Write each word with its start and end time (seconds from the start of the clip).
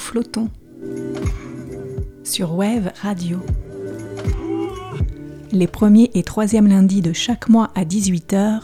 flottons 0.00 0.48
sur 2.24 2.54
Wave 2.54 2.90
Radio. 3.02 3.38
Les 5.52 5.66
premiers 5.66 6.10
et 6.14 6.22
troisièmes 6.22 6.66
lundis 6.66 7.02
de 7.02 7.12
chaque 7.12 7.48
mois 7.48 7.70
à 7.74 7.84
18h, 7.84 8.62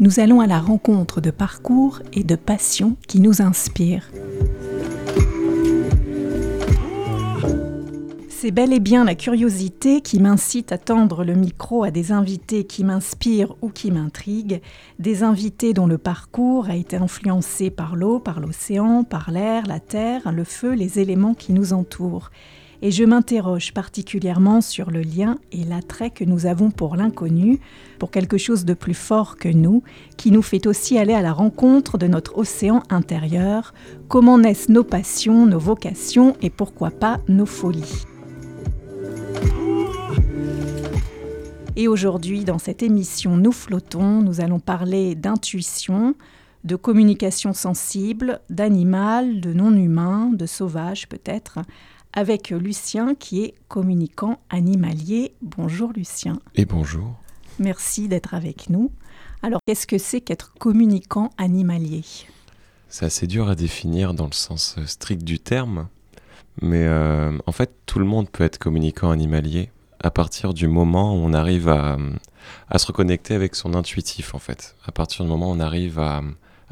nous 0.00 0.18
allons 0.18 0.40
à 0.40 0.46
la 0.46 0.58
rencontre 0.58 1.20
de 1.20 1.30
parcours 1.30 2.00
et 2.12 2.24
de 2.24 2.34
passions 2.34 2.96
qui 3.06 3.20
nous 3.20 3.42
inspirent. 3.42 4.10
C'est 8.44 8.50
bel 8.50 8.74
et 8.74 8.78
bien 8.78 9.04
la 9.04 9.14
curiosité 9.14 10.02
qui 10.02 10.20
m'incite 10.20 10.70
à 10.70 10.76
tendre 10.76 11.24
le 11.24 11.32
micro 11.32 11.82
à 11.82 11.90
des 11.90 12.12
invités 12.12 12.64
qui 12.64 12.84
m'inspirent 12.84 13.56
ou 13.62 13.70
qui 13.70 13.90
m'intriguent, 13.90 14.60
des 14.98 15.22
invités 15.22 15.72
dont 15.72 15.86
le 15.86 15.96
parcours 15.96 16.68
a 16.68 16.76
été 16.76 16.96
influencé 16.96 17.70
par 17.70 17.96
l'eau, 17.96 18.18
par 18.18 18.40
l'océan, 18.40 19.02
par 19.02 19.30
l'air, 19.30 19.66
la 19.66 19.80
terre, 19.80 20.30
le 20.30 20.44
feu, 20.44 20.74
les 20.74 20.98
éléments 20.98 21.32
qui 21.32 21.54
nous 21.54 21.72
entourent. 21.72 22.30
Et 22.82 22.90
je 22.90 23.04
m'interroge 23.04 23.72
particulièrement 23.72 24.60
sur 24.60 24.90
le 24.90 25.00
lien 25.00 25.38
et 25.50 25.64
l'attrait 25.64 26.10
que 26.10 26.24
nous 26.24 26.44
avons 26.44 26.70
pour 26.70 26.96
l'inconnu, 26.96 27.60
pour 27.98 28.10
quelque 28.10 28.36
chose 28.36 28.66
de 28.66 28.74
plus 28.74 28.92
fort 28.92 29.38
que 29.38 29.48
nous, 29.48 29.82
qui 30.18 30.30
nous 30.30 30.42
fait 30.42 30.66
aussi 30.66 30.98
aller 30.98 31.14
à 31.14 31.22
la 31.22 31.32
rencontre 31.32 31.96
de 31.96 32.08
notre 32.08 32.36
océan 32.36 32.82
intérieur, 32.90 33.72
comment 34.08 34.36
naissent 34.36 34.68
nos 34.68 34.84
passions, 34.84 35.46
nos 35.46 35.58
vocations 35.58 36.36
et 36.42 36.50
pourquoi 36.50 36.90
pas 36.90 37.20
nos 37.26 37.46
folies? 37.46 38.04
Et 41.76 41.88
aujourd'hui, 41.88 42.44
dans 42.44 42.60
cette 42.60 42.84
émission 42.84 43.36
Nous 43.36 43.50
flottons, 43.50 44.22
nous 44.22 44.40
allons 44.40 44.60
parler 44.60 45.16
d'intuition, 45.16 46.14
de 46.62 46.76
communication 46.76 47.52
sensible, 47.52 48.40
d'animal, 48.48 49.40
de 49.40 49.52
non-humain, 49.52 50.30
de 50.32 50.46
sauvage 50.46 51.08
peut-être, 51.08 51.58
avec 52.12 52.50
Lucien 52.50 53.16
qui 53.16 53.42
est 53.42 53.54
communicant 53.66 54.38
animalier. 54.50 55.34
Bonjour 55.42 55.92
Lucien. 55.92 56.38
Et 56.54 56.64
bonjour. 56.64 57.16
Merci 57.58 58.06
d'être 58.06 58.34
avec 58.34 58.70
nous. 58.70 58.92
Alors, 59.42 59.58
qu'est-ce 59.66 59.88
que 59.88 59.98
c'est 59.98 60.20
qu'être 60.20 60.54
communicant 60.60 61.30
animalier? 61.38 62.04
C'est 62.88 63.06
assez 63.06 63.26
dur 63.26 63.48
à 63.48 63.56
définir 63.56 64.14
dans 64.14 64.26
le 64.26 64.32
sens 64.32 64.76
strict 64.86 65.24
du 65.24 65.40
terme, 65.40 65.88
mais 66.62 66.86
euh, 66.86 67.36
en 67.46 67.52
fait, 67.52 67.72
tout 67.84 67.98
le 67.98 68.04
monde 68.04 68.30
peut 68.30 68.44
être 68.44 68.58
communicant 68.58 69.10
animalier 69.10 69.70
à 70.04 70.10
partir 70.10 70.52
du 70.52 70.68
moment 70.68 71.14
où 71.14 71.18
on 71.18 71.32
arrive 71.32 71.68
à, 71.68 71.96
se 72.78 72.86
reconnecter 72.86 73.34
avec 73.34 73.54
son 73.54 73.74
intuitif, 73.74 74.34
en 74.34 74.38
fait. 74.38 74.76
À 74.84 74.92
partir 74.92 75.24
du 75.24 75.30
moment 75.30 75.50
où 75.50 75.54
on 75.54 75.60
arrive 75.60 75.98
à, 75.98 76.22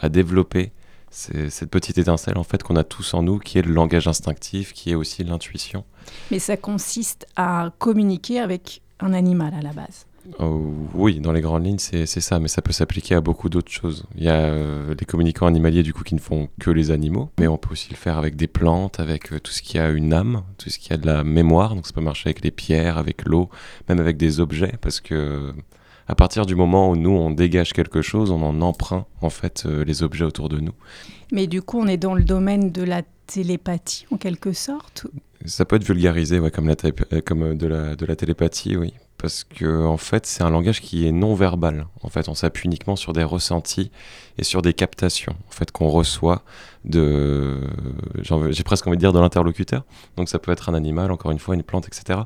développer 0.08 0.72
cette 1.10 1.70
petite 1.70 1.96
étincelle, 1.96 2.36
en 2.36 2.44
fait, 2.44 2.62
qu'on 2.62 2.76
a 2.76 2.84
tous 2.84 3.14
en 3.14 3.22
nous, 3.22 3.38
qui 3.38 3.58
est 3.58 3.62
le 3.62 3.72
langage 3.72 4.06
instinctif, 4.06 4.74
qui 4.74 4.90
est 4.90 4.94
aussi 4.94 5.24
l'intuition. 5.24 5.84
Mais 6.30 6.38
ça 6.38 6.56
consiste 6.58 7.26
à 7.36 7.70
communiquer 7.78 8.38
avec 8.38 8.82
un 9.00 9.14
animal 9.14 9.54
à 9.54 9.62
la 9.62 9.72
base. 9.72 10.06
Oh, 10.38 10.72
oui, 10.94 11.20
dans 11.20 11.32
les 11.32 11.40
grandes 11.40 11.66
lignes, 11.66 11.78
c'est 11.78 12.06
ça, 12.06 12.38
mais 12.38 12.48
ça 12.48 12.62
peut 12.62 12.72
s'appliquer 12.72 13.16
à 13.16 13.20
beaucoup 13.20 13.48
d'autres 13.48 13.70
choses. 13.70 14.04
Il 14.16 14.24
y 14.24 14.28
a 14.28 14.36
euh, 14.36 14.94
les 14.98 15.04
communicants 15.04 15.46
animaliers 15.46 15.82
du 15.82 15.92
coup 15.92 16.04
qui 16.04 16.14
ne 16.14 16.20
font 16.20 16.48
que 16.60 16.70
les 16.70 16.90
animaux, 16.90 17.30
mais 17.38 17.48
on 17.48 17.58
peut 17.58 17.72
aussi 17.72 17.90
le 17.90 17.96
faire 17.96 18.18
avec 18.18 18.36
des 18.36 18.46
plantes, 18.46 19.00
avec 19.00 19.32
euh, 19.32 19.40
tout 19.40 19.52
ce 19.52 19.62
qui 19.62 19.78
a 19.78 19.90
une 19.90 20.12
âme, 20.12 20.42
tout 20.58 20.70
ce 20.70 20.78
qui 20.78 20.92
a 20.92 20.96
de 20.96 21.06
la 21.06 21.24
mémoire. 21.24 21.74
Donc 21.74 21.86
ça 21.86 21.92
peut 21.92 22.00
marcher 22.00 22.28
avec 22.28 22.42
les 22.44 22.50
pierres, 22.50 22.98
avec 22.98 23.24
l'eau, 23.24 23.50
même 23.88 24.00
avec 24.00 24.16
des 24.16 24.40
objets, 24.40 24.74
parce 24.80 25.00
que 25.00 25.52
à 26.08 26.14
partir 26.14 26.46
du 26.46 26.54
moment 26.54 26.90
où 26.90 26.96
nous 26.96 27.10
on 27.10 27.30
dégage 27.30 27.72
quelque 27.72 28.02
chose, 28.02 28.30
on 28.30 28.42
en 28.42 28.60
emprunte 28.60 29.06
en 29.20 29.30
fait 29.30 29.64
euh, 29.66 29.84
les 29.84 30.02
objets 30.02 30.24
autour 30.24 30.48
de 30.48 30.60
nous. 30.60 30.74
Mais 31.32 31.46
du 31.46 31.62
coup, 31.62 31.80
on 31.80 31.86
est 31.86 31.96
dans 31.96 32.14
le 32.14 32.24
domaine 32.24 32.70
de 32.70 32.82
la 32.82 33.02
télépathie 33.26 34.06
en 34.10 34.18
quelque 34.18 34.52
sorte. 34.52 35.06
Ça 35.46 35.64
peut 35.64 35.76
être 35.76 35.84
vulgarisé, 35.84 36.38
ouais, 36.38 36.50
comme, 36.50 36.68
la 36.68 36.76
comme 37.22 37.56
de, 37.56 37.66
la, 37.66 37.96
de 37.96 38.06
la 38.06 38.14
télépathie, 38.14 38.76
oui 38.76 38.92
parce 39.22 39.44
que 39.44 39.86
en 39.86 39.98
fait 39.98 40.26
c'est 40.26 40.42
un 40.42 40.50
langage 40.50 40.80
qui 40.80 41.06
est 41.06 41.12
non 41.12 41.34
verbal. 41.34 41.86
En 42.02 42.08
fait, 42.08 42.28
on 42.28 42.34
s'appuie 42.34 42.66
uniquement 42.66 42.96
sur 42.96 43.12
des 43.12 43.22
ressentis 43.22 43.92
et 44.36 44.42
sur 44.42 44.62
des 44.62 44.74
captations 44.74 45.36
en 45.48 45.52
fait 45.52 45.70
qu'on 45.70 45.88
reçoit 45.88 46.42
de, 46.84 47.60
j'ai 48.50 48.64
presque 48.64 48.88
envie 48.88 48.96
de 48.96 49.00
dire 49.00 49.12
de 49.12 49.20
l'interlocuteur. 49.20 49.84
Donc 50.16 50.28
ça 50.28 50.40
peut 50.40 50.50
être 50.50 50.68
un 50.68 50.74
animal, 50.74 51.12
encore 51.12 51.30
une 51.30 51.38
fois 51.38 51.54
une 51.54 51.62
plante, 51.62 51.86
etc. 51.86 52.18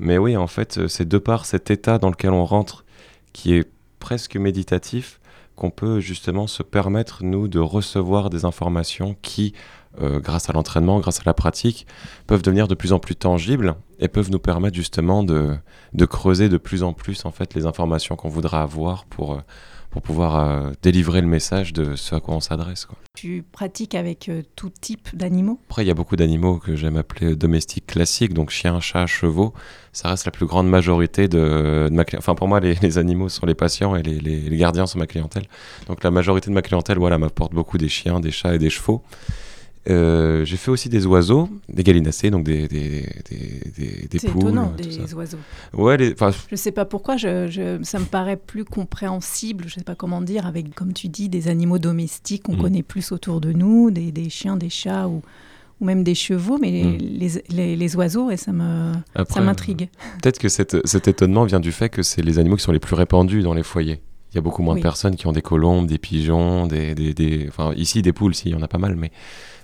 Mais 0.00 0.18
oui, 0.18 0.36
en 0.36 0.48
fait, 0.48 0.88
c'est 0.88 1.06
de 1.06 1.18
par 1.18 1.46
cet 1.46 1.70
état 1.70 1.98
dans 1.98 2.10
lequel 2.10 2.30
on 2.30 2.44
rentre, 2.44 2.84
qui 3.32 3.54
est 3.54 3.70
presque 4.00 4.36
méditatif, 4.36 5.20
qu'on 5.54 5.70
peut 5.70 6.00
justement 6.00 6.48
se 6.48 6.64
permettre 6.64 7.22
nous 7.22 7.46
de 7.46 7.60
recevoir 7.60 8.28
des 8.28 8.44
informations 8.44 9.14
qui 9.22 9.54
euh, 10.00 10.20
grâce 10.20 10.48
à 10.48 10.52
l'entraînement, 10.52 11.00
grâce 11.00 11.18
à 11.18 11.24
la 11.26 11.34
pratique, 11.34 11.84
peuvent 12.28 12.42
devenir 12.42 12.68
de 12.68 12.76
plus 12.76 12.92
en 12.92 13.00
plus 13.00 13.16
tangibles 13.16 13.74
et 13.98 14.06
peuvent 14.06 14.30
nous 14.30 14.38
permettre 14.38 14.76
justement 14.76 15.24
de, 15.24 15.56
de 15.94 16.04
creuser 16.04 16.48
de 16.48 16.58
plus 16.58 16.84
en 16.84 16.92
plus 16.92 17.24
en 17.24 17.32
fait 17.32 17.54
les 17.54 17.66
informations 17.66 18.14
qu'on 18.14 18.28
voudra 18.28 18.62
avoir 18.62 19.04
pour, 19.06 19.32
euh, 19.32 19.40
pour 19.90 20.00
pouvoir 20.00 20.38
euh, 20.38 20.70
délivrer 20.82 21.20
le 21.20 21.26
message 21.26 21.72
de 21.72 21.96
ce 21.96 22.14
à 22.14 22.20
quoi 22.20 22.36
on 22.36 22.40
s'adresse. 22.40 22.86
Tu 23.16 23.44
pratiques 23.50 23.96
avec 23.96 24.30
tout 24.54 24.70
type 24.70 25.08
d'animaux? 25.12 25.58
Après, 25.68 25.82
il 25.82 25.88
y 25.88 25.90
a 25.90 25.94
beaucoup 25.94 26.14
d'animaux 26.14 26.58
que 26.58 26.76
j'aime 26.76 26.96
appeler 26.96 27.34
domestiques 27.34 27.86
classiques, 27.86 28.32
donc 28.32 28.50
chiens, 28.50 28.78
chats, 28.78 29.08
chevaux. 29.08 29.52
Ça 29.92 30.08
reste 30.08 30.24
la 30.24 30.30
plus 30.30 30.46
grande 30.46 30.68
majorité 30.68 31.26
de, 31.26 31.88
ma 31.90 32.04
clientèle. 32.04 32.18
Enfin, 32.20 32.36
pour 32.36 32.46
moi, 32.46 32.60
les, 32.60 32.76
les, 32.76 32.96
animaux 32.96 33.28
sont 33.28 33.44
les 33.44 33.56
patients 33.56 33.96
et 33.96 34.04
les, 34.04 34.20
les, 34.20 34.40
les, 34.40 34.56
gardiens 34.56 34.86
sont 34.86 35.00
ma 35.00 35.08
clientèle. 35.08 35.46
Donc 35.88 36.04
la 36.04 36.12
majorité 36.12 36.48
de 36.48 36.54
ma 36.54 36.62
clientèle 36.62 36.98
voilà, 36.98 37.18
m'apporte 37.18 37.52
beaucoup 37.52 37.76
des 37.76 37.88
chiens, 37.88 38.20
des 38.20 38.30
chats 38.30 38.54
et 38.54 38.58
des 38.60 38.70
chevaux. 38.70 39.02
Euh, 39.88 40.44
j'ai 40.44 40.58
fait 40.58 40.70
aussi 40.70 40.90
des 40.90 41.06
oiseaux, 41.06 41.48
des 41.70 41.82
gallinacés, 41.82 42.30
donc 42.30 42.44
des, 42.44 42.68
des, 42.68 43.06
des, 43.30 44.08
des, 44.10 44.28
poules. 44.28 44.42
étonnant, 44.42 44.74
des 44.76 45.14
oiseaux. 45.14 45.38
Ouais, 45.72 45.96
les, 45.96 46.14
je 46.50 46.56
sais 46.56 46.72
pas 46.72 46.84
pourquoi, 46.84 47.16
je, 47.16 47.78
ça 47.82 47.98
me 47.98 48.04
paraît 48.04 48.36
plus 48.36 48.66
compréhensible, 48.66 49.64
je 49.68 49.76
sais 49.76 49.84
pas 49.84 49.94
comment 49.94 50.20
dire, 50.20 50.46
avec, 50.46 50.74
comme 50.74 50.92
tu 50.92 51.08
dis, 51.08 51.30
des 51.30 51.48
animaux 51.48 51.78
domestiques 51.78 52.42
qu'on 52.42 52.56
mm. 52.56 52.62
connaît 52.62 52.82
plus 52.82 53.10
autour 53.10 53.40
de 53.40 53.52
nous, 53.52 53.90
des, 53.90 54.28
chiens, 54.28 54.58
des 54.58 54.68
chats 54.68 55.08
ou, 55.08 55.22
ou 55.80 55.84
même 55.86 56.04
des 56.04 56.14
chevaux, 56.14 56.58
mais 56.60 56.82
mm. 56.84 56.98
les, 56.98 57.30
les, 57.48 57.76
les, 57.76 57.96
oiseaux, 57.96 58.30
et 58.30 58.36
ça 58.36 58.52
m'intrigue. 58.52 59.88
Peut-être 60.22 60.38
que 60.38 60.50
cet, 60.50 60.86
cet 60.86 61.08
étonnement 61.08 61.44
vient 61.44 61.60
du 61.60 61.72
fait 61.72 61.88
que 61.88 62.02
c'est 62.02 62.20
les 62.20 62.38
animaux 62.38 62.56
qui 62.56 62.64
sont 62.64 62.72
les 62.72 62.80
plus 62.80 62.96
répandus 62.96 63.42
dans 63.42 63.54
les 63.54 63.62
foyers. 63.62 64.02
Il 64.32 64.36
y 64.36 64.38
a 64.38 64.42
beaucoup 64.42 64.62
moins 64.62 64.76
de 64.76 64.80
personnes 64.80 65.16
qui 65.16 65.26
ont 65.26 65.32
des 65.32 65.42
colombes, 65.42 65.86
des 65.86 65.98
pigeons, 65.98 66.66
des, 66.66 66.94
des, 66.94 67.14
des, 67.14 67.46
enfin 67.48 67.72
ici 67.74 68.00
des 68.00 68.12
poules, 68.12 68.34
s'il 68.34 68.52
y 68.52 68.54
en 68.54 68.62
a 68.62 68.68
pas 68.68 68.78
mal, 68.78 68.94
mais 68.94 69.10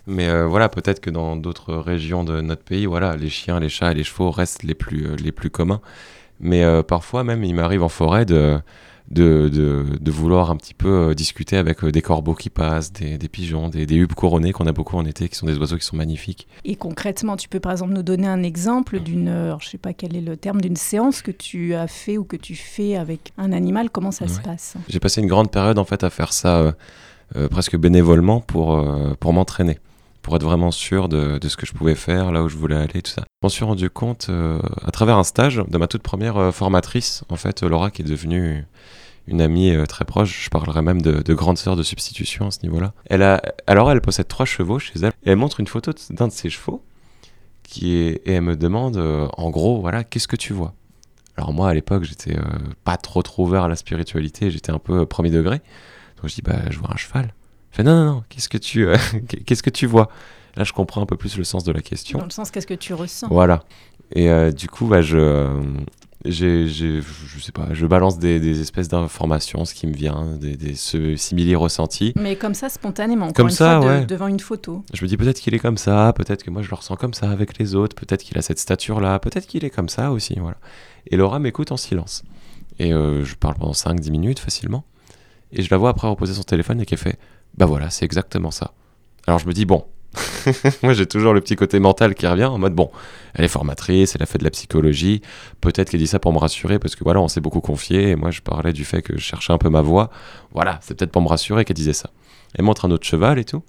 mais 0.07 0.29
euh, 0.29 0.47
voilà, 0.47 0.69
peut-être 0.69 1.01
que 1.01 1.11
dans 1.11 1.37
d'autres 1.37 1.75
régions 1.75 2.23
de 2.23 2.41
notre 2.41 2.63
pays, 2.63 2.87
voilà, 2.87 3.17
les 3.17 3.29
chiens, 3.29 3.59
les 3.59 3.69
chats 3.69 3.91
et 3.91 3.95
les 3.95 4.05
chevaux 4.05 4.31
restent 4.31 4.63
les 4.63 4.75
plus, 4.75 5.07
euh, 5.07 5.17
les 5.17 5.33
plus 5.33 5.51
communs. 5.51 5.81
Mais 6.39 6.63
euh, 6.63 6.83
parfois 6.83 7.25
même, 7.25 7.43
il 7.43 7.55
m'arrive 7.55 7.83
en 7.83 7.89
forêt 7.89 8.25
de, 8.25 8.61
de, 9.11 9.49
de, 9.49 10.11
vouloir 10.11 10.51
un 10.51 10.57
petit 10.57 10.75
peu 10.75 11.15
discuter 11.15 11.57
avec 11.57 11.85
des 11.85 12.03
corbeaux 12.03 12.35
qui 12.35 12.51
passent, 12.51 12.93
des, 12.93 13.19
des 13.19 13.29
pigeons, 13.29 13.69
des, 13.69 13.85
des 13.85 13.97
hubes 13.97 14.13
couronnés 14.13 14.53
qu'on 14.53 14.67
a 14.67 14.73
beaucoup 14.73 14.97
en 14.97 15.07
été, 15.07 15.29
qui 15.29 15.35
sont 15.35 15.47
des 15.47 15.57
oiseaux 15.57 15.79
qui 15.79 15.85
sont 15.85 15.97
magnifiques. 15.97 16.47
Et 16.65 16.77
concrètement, 16.77 17.37
tu 17.37 17.49
peux 17.49 17.59
par 17.59 17.73
exemple 17.73 17.95
nous 17.95 18.03
donner 18.03 18.29
un 18.29 18.43
exemple 18.43 19.01
d'une, 19.01 19.57
je 19.59 19.67
sais 19.67 19.79
pas 19.79 19.95
quel 19.95 20.15
est 20.15 20.21
le 20.21 20.37
terme, 20.37 20.61
d'une 20.61 20.77
séance 20.77 21.23
que 21.23 21.31
tu 21.31 21.75
as 21.75 21.89
fait 21.89 22.19
ou 22.19 22.25
que 22.25 22.37
tu 22.37 22.55
fais 22.55 22.97
avec 22.97 23.33
un 23.39 23.51
animal, 23.51 23.91
comment 23.91 24.13
ça 24.13 24.29
se 24.29 24.41
passe? 24.41 24.75
J'ai 24.89 25.01
passé 25.01 25.23
une 25.23 25.29
grande 25.29 25.51
période 25.51 25.79
en 25.79 25.85
fait 25.85 26.05
à 26.05 26.11
faire 26.11 26.33
ça 26.35 26.75
presque 27.51 27.77
bénévolement 27.77 28.41
pour, 28.41 28.87
pour 29.19 29.33
m'entraîner 29.33 29.79
pour 30.27 30.35
être 30.35 30.43
vraiment 30.43 30.73
sûr 30.73 31.09
de, 31.09 31.39
ce 31.47 31.57
que 31.57 31.67
je 31.67 31.73
pouvais 31.73 31.95
faire, 31.95 32.33
là 32.33 32.43
où 32.43 32.49
je 32.49 32.57
voulais 32.57 32.75
aller, 32.75 33.01
tout 33.01 33.13
ça. 33.13 33.23
Je 33.23 33.47
m'en 33.47 33.49
suis 33.49 33.65
rendu 33.65 33.89
compte 33.89 34.27
euh, 34.29 34.59
à 34.85 34.91
travers 34.91 35.19
un 35.19 35.23
stage 35.23 35.63
de 35.69 35.79
ma 35.79 35.87
toute 35.87 36.03
première 36.03 36.37
euh, 36.37 36.51
formatrice, 36.51 37.23
en 37.29 37.37
fait, 37.37 37.63
Laura, 37.63 37.93
qui 37.93 38.03
est 38.03 38.05
devenue 38.05 38.65
une 39.29 39.41
amie 39.41 39.71
euh, 39.71 39.87
très 39.87 40.05
proche. 40.05 40.47
Je 40.47 40.51
parlerai 40.51 40.83
même 40.83 41.01
de, 41.01 41.23
de, 41.23 41.35
grande 41.35 41.59
sœur 41.59 41.77
de 41.77 41.85
substitution 41.85 42.49
à 42.49 42.51
ce 42.51 42.59
niveau-là. 42.65 42.93
Elle 43.05 43.23
a, 43.23 43.41
alors, 43.69 43.89
elle 43.93 44.01
possède 44.01 44.27
trois 44.27 44.47
chevaux 44.47 44.81
chez 44.81 44.99
elle, 44.99 45.13
et 45.23 45.31
elle 45.31 45.37
montre 45.37 45.61
une 45.61 45.69
photo 45.69 45.93
d'un 46.11 46.27
de 46.27 46.33
ses 46.33 46.51
chevaux, 46.51 46.83
qui 47.63 47.95
et 47.95 48.33
elle 48.33 48.43
me 48.43 48.57
demande, 48.57 48.97
en 48.97 49.51
gros, 49.51 49.81
voilà, 49.81 50.03
qu'est-ce 50.03 50.27
que 50.27 50.35
tu 50.35 50.53
vois? 50.53 50.75
Alors 51.37 51.53
moi, 51.53 51.69
à 51.69 51.75
l'époque, 51.75 52.03
j'étais 52.03 52.37
pas 52.83 52.97
trop 52.97 53.23
trop 53.23 53.45
ouvert 53.45 53.63
à 53.63 53.69
la 53.69 53.77
spiritualité, 53.77 54.51
j'étais 54.51 54.73
un 54.73 54.81
peu 54.81 55.07
premier 55.07 55.31
degré. 55.31 55.59
Donc 56.17 56.31
je 56.31 56.35
dis, 56.35 56.43
bah, 56.43 56.63
je 56.69 56.79
vois 56.81 56.93
un 56.93 56.97
cheval 56.97 57.33
non, 57.83 57.95
non, 57.95 58.05
non, 58.05 58.25
qu'est-ce 58.29 58.49
que 58.49 58.59
tu, 58.59 58.87
euh, 58.87 58.97
qu'est-ce 59.47 59.63
que 59.63 59.71
tu 59.71 59.87
vois? 59.87 60.09
Là, 60.57 60.65
je 60.65 60.73
comprends 60.73 61.03
un 61.03 61.07
peu 61.07 61.17
plus 61.17 61.37
le 61.37 61.45
sens 61.45 61.65
de 61.65 61.73
la 61.73 61.83
question. 61.83 62.19
Dans 62.19 62.25
le 62.25 62.31
sens, 62.31 62.51
qu'est-ce 62.51 62.67
que 62.67 62.75
tu 62.75 62.95
ressens? 62.95 63.29
Voilà. 63.31 63.65
Et 64.13 64.31
euh, 64.31 64.53
du 64.53 64.69
coup, 64.69 64.87
bah, 64.87 65.03
je, 65.03 65.19
euh, 65.19 65.63
j'ai, 66.25 66.67
je 66.69 67.03
sais 67.41 67.53
pas, 67.53 67.69
je 67.73 67.85
balance 67.87 68.19
des, 68.19 68.61
espèces 68.61 68.89
d'informations, 68.89 69.65
ce 69.65 69.75
qui 69.75 69.87
me 69.87 69.93
vient, 69.93 70.37
des, 70.41 70.57
des 70.57 70.75
simili 70.75 71.55
ressentis. 71.55 72.15
Mais 72.17 72.37
comme 72.37 72.55
ça, 72.55 72.69
spontanément, 72.69 73.33
comme 73.33 73.51
ça, 73.51 73.81
ouais. 73.81 74.07
devant 74.07 74.29
une 74.29 74.41
photo. 74.41 74.83
Je 74.95 75.03
me 75.03 75.09
dis 75.09 75.17
peut-être 75.17 75.41
qu'il 75.41 75.55
est 75.55 75.59
comme 75.59 75.77
ça, 75.77 76.13
peut-être 76.17 76.43
que 76.43 76.51
moi 76.51 76.63
je 76.63 76.71
le 76.71 76.77
ressens 76.77 76.97
comme 76.97 77.15
ça 77.15 77.31
avec 77.31 77.59
les 77.59 77.75
autres, 77.75 77.95
peut-être 77.95 78.23
qu'il 78.23 78.39
a 78.39 78.43
cette 78.43 78.59
stature-là, 78.59 79.19
peut-être 79.19 79.47
qu'il 79.47 79.65
est 79.65 79.71
comme 79.71 79.89
ça 79.89 80.11
aussi, 80.11 80.37
voilà. 80.41 80.57
Et 81.09 81.17
Laura 81.17 81.39
m'écoute 81.39 81.71
en 81.71 81.77
silence. 81.77 82.25
Et 82.79 82.91
je 82.91 83.35
parle 83.37 83.55
pendant 83.57 83.73
5-10 83.73 84.11
minutes 84.11 84.39
facilement. 84.39 84.85
Et 85.53 85.63
je 85.63 85.71
la 85.71 85.77
vois 85.77 85.91
après 85.91 86.09
reposer 86.09 86.35
son 86.35 86.43
téléphone 86.43 86.81
et 86.81 86.87
qu'elle 86.87 86.99
fait 86.99 87.19
bah 87.57 87.67
voilà, 87.67 87.91
c'est 87.91 88.05
exactement 88.05 88.51
ça. 88.51 88.73
Alors 89.27 89.39
je 89.39 89.47
me 89.47 89.53
dis, 89.53 89.65
bon, 89.65 89.85
Moi, 90.83 90.93
j'ai 90.93 91.07
toujours 91.07 91.35
le 91.35 91.41
petit 91.41 91.57
côté 91.57 91.79
mental 91.79 92.15
qui 92.15 92.27
revient 92.27 92.45
en 92.45 92.59
mode 92.59 92.75
bon, 92.75 92.91
elle 93.35 93.45
est 93.45 93.49
formatrice, 93.49 94.15
elle 94.15 94.23
a 94.23 94.27
fait 94.27 94.39
de 94.39 94.45
la 94.45 94.51
psychologie. 94.51 95.23
Peut-être 95.61 95.91
qu'elle 95.91 96.01
dit 96.01 96.07
ça 96.07 96.19
pour 96.19 96.33
me 96.33 96.39
rassurer 96.39 96.79
parce 96.79 96.97
que 96.97 97.05
voilà, 97.05 97.21
on 97.21 97.29
s'est 97.29 97.41
beaucoup 97.41 97.61
confié. 97.61 98.11
Et 98.11 98.17
moi, 98.17 98.31
je 98.31 98.41
parlais 98.41 98.73
du 98.73 98.85
fait 98.85 99.03
que 99.03 99.15
je 99.17 99.23
cherchais 99.23 99.53
un 99.53 99.59
peu 99.59 99.69
ma 99.69 99.83
voix. 99.83 100.11
Voilà, 100.53 100.79
c'est 100.83 100.97
peut-être 100.97 101.13
pour 101.13 101.23
me 101.23 101.29
rassurer 101.29 101.65
qu'elle 101.65 101.77
disait 101.77 101.93
ça. 101.93 102.11
Elle 102.55 102.65
montre 102.65 102.85
un 102.85 102.91
autre 102.91 103.07
cheval 103.07 103.39
et 103.39 103.45
tout. 103.45 103.63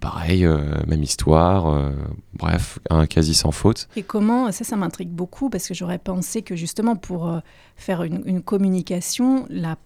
Pareil, 0.00 0.44
euh, 0.44 0.60
même 0.86 1.02
histoire, 1.02 1.68
euh, 1.68 1.90
bref, 2.34 2.78
un 2.90 3.06
quasi 3.06 3.34
sans 3.34 3.50
faute. 3.50 3.88
Et 3.96 4.02
comment, 4.02 4.52
ça, 4.52 4.62
ça 4.62 4.76
m'intrigue 4.76 5.08
beaucoup 5.08 5.48
parce 5.48 5.66
que 5.66 5.74
j'aurais 5.74 5.98
pensé 5.98 6.42
que 6.42 6.54
justement 6.54 6.96
pour 6.96 7.28
euh, 7.28 7.40
faire 7.76 8.02
une, 8.02 8.42
communication, 8.42 9.46
la, 9.48 9.76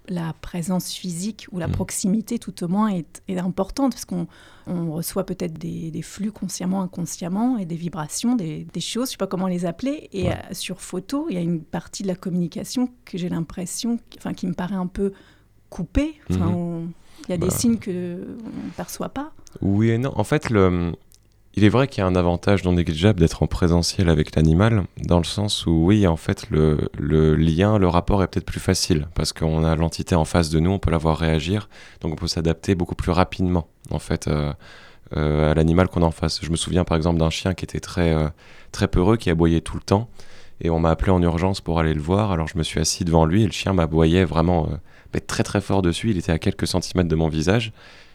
présence 0.40 0.92
physique 0.92 1.46
ou 1.52 1.58
la 1.58 1.68
mmh. 1.68 1.72
proximité 1.72 2.38
tout 2.38 2.64
au 2.64 2.68
moins 2.68 2.88
est, 2.88 3.38
importante 3.38 3.92
parce 3.92 4.04
qu'on 4.04 4.26
reçoit 4.66 5.24
peut-être 5.24 5.58
des, 5.58 6.02
flux 6.02 6.32
consciemment, 6.32 6.82
inconsciemment 6.82 7.56
et 7.58 7.64
des 7.64 7.76
vibrations, 7.76 8.34
des, 8.34 8.66
choses, 8.80 8.92
je 8.92 8.98
ne 9.00 9.06
sais 9.06 9.16
pas 9.16 9.28
comment 9.28 9.46
les 9.46 9.64
appeler. 9.64 10.08
Et 10.12 10.28
sur 10.52 10.80
photo, 10.80 11.26
il 11.30 11.36
y 11.36 11.38
a 11.38 11.42
une 11.42 11.62
partie 11.62 12.02
de 12.02 12.08
la 12.08 12.16
communication 12.16 12.90
que 13.04 13.16
j'ai 13.16 13.28
l'impression, 13.28 13.98
enfin 14.18 14.34
qui 14.34 14.46
me 14.46 14.54
paraît 14.54 14.74
un 14.74 14.88
peu 14.88 15.12
Enfin, 16.30 16.46
mmh. 16.46 16.92
Il 17.28 17.30
y 17.30 17.34
a 17.34 17.38
des 17.38 17.48
bah. 17.48 17.54
signes 17.54 17.78
qu'on 17.78 17.90
ne 17.90 18.70
perçoit 18.76 19.10
pas. 19.10 19.32
Oui 19.60 19.90
et 19.90 19.98
non. 19.98 20.12
En 20.16 20.24
fait, 20.24 20.50
le... 20.50 20.92
il 21.54 21.64
est 21.64 21.68
vrai 21.68 21.86
qu'il 21.86 22.00
y 22.00 22.04
a 22.04 22.06
un 22.06 22.16
avantage 22.16 22.64
non 22.64 22.72
négligeable 22.72 23.20
d'être 23.20 23.42
en 23.42 23.46
présentiel 23.46 24.08
avec 24.08 24.34
l'animal, 24.34 24.84
dans 25.04 25.18
le 25.18 25.24
sens 25.24 25.66
où, 25.66 25.86
oui, 25.86 26.06
en 26.06 26.16
fait, 26.16 26.50
le, 26.50 26.88
le 26.98 27.36
lien, 27.36 27.78
le 27.78 27.88
rapport 27.88 28.22
est 28.22 28.26
peut-être 28.26 28.46
plus 28.46 28.60
facile, 28.60 29.06
parce 29.14 29.32
qu'on 29.32 29.64
a 29.64 29.76
l'entité 29.76 30.14
en 30.14 30.24
face 30.24 30.50
de 30.50 30.60
nous, 30.60 30.70
on 30.70 30.78
peut 30.78 30.90
la 30.90 30.98
voir 30.98 31.16
réagir, 31.18 31.68
donc 32.00 32.12
on 32.12 32.16
peut 32.16 32.26
s'adapter 32.26 32.74
beaucoup 32.74 32.96
plus 32.96 33.12
rapidement, 33.12 33.68
en 33.90 33.98
fait. 33.98 34.28
Euh, 34.28 34.52
euh, 35.16 35.50
à 35.50 35.54
l'animal 35.54 35.88
qu'on 35.88 36.02
a 36.02 36.06
en 36.06 36.12
face. 36.12 36.38
Je 36.40 36.52
me 36.52 36.56
souviens 36.56 36.84
par 36.84 36.96
exemple 36.96 37.18
d'un 37.18 37.30
chien 37.30 37.52
qui 37.52 37.64
était 37.64 37.80
très, 37.80 38.14
euh, 38.14 38.28
très 38.70 38.86
peureux, 38.86 39.16
qui 39.16 39.28
aboyait 39.28 39.60
tout 39.60 39.74
le 39.74 39.82
temps. 39.82 40.08
Et 40.60 40.70
on 40.70 40.78
m'a 40.78 40.90
appelé 40.90 41.10
en 41.10 41.20
urgence 41.20 41.60
pour 41.60 41.80
aller 41.80 41.94
le 41.94 42.00
voir. 42.00 42.30
Alors 42.30 42.46
je 42.46 42.56
me 42.56 42.62
suis 42.62 42.78
assis 42.78 43.04
devant 43.04 43.24
lui 43.24 43.42
et 43.42 43.46
le 43.46 43.50
chien 43.50 43.72
m'aboyait 43.72 44.24
vraiment 44.24 44.68
très 45.18 45.42
très 45.42 45.60
fort 45.60 45.82
dessus. 45.82 46.10
Il 46.10 46.18
était 46.18 46.30
à 46.30 46.38
quelques 46.38 46.68
centimètres 46.68 47.08
de 47.08 47.16
mon 47.16 47.28
visage. 47.28 47.72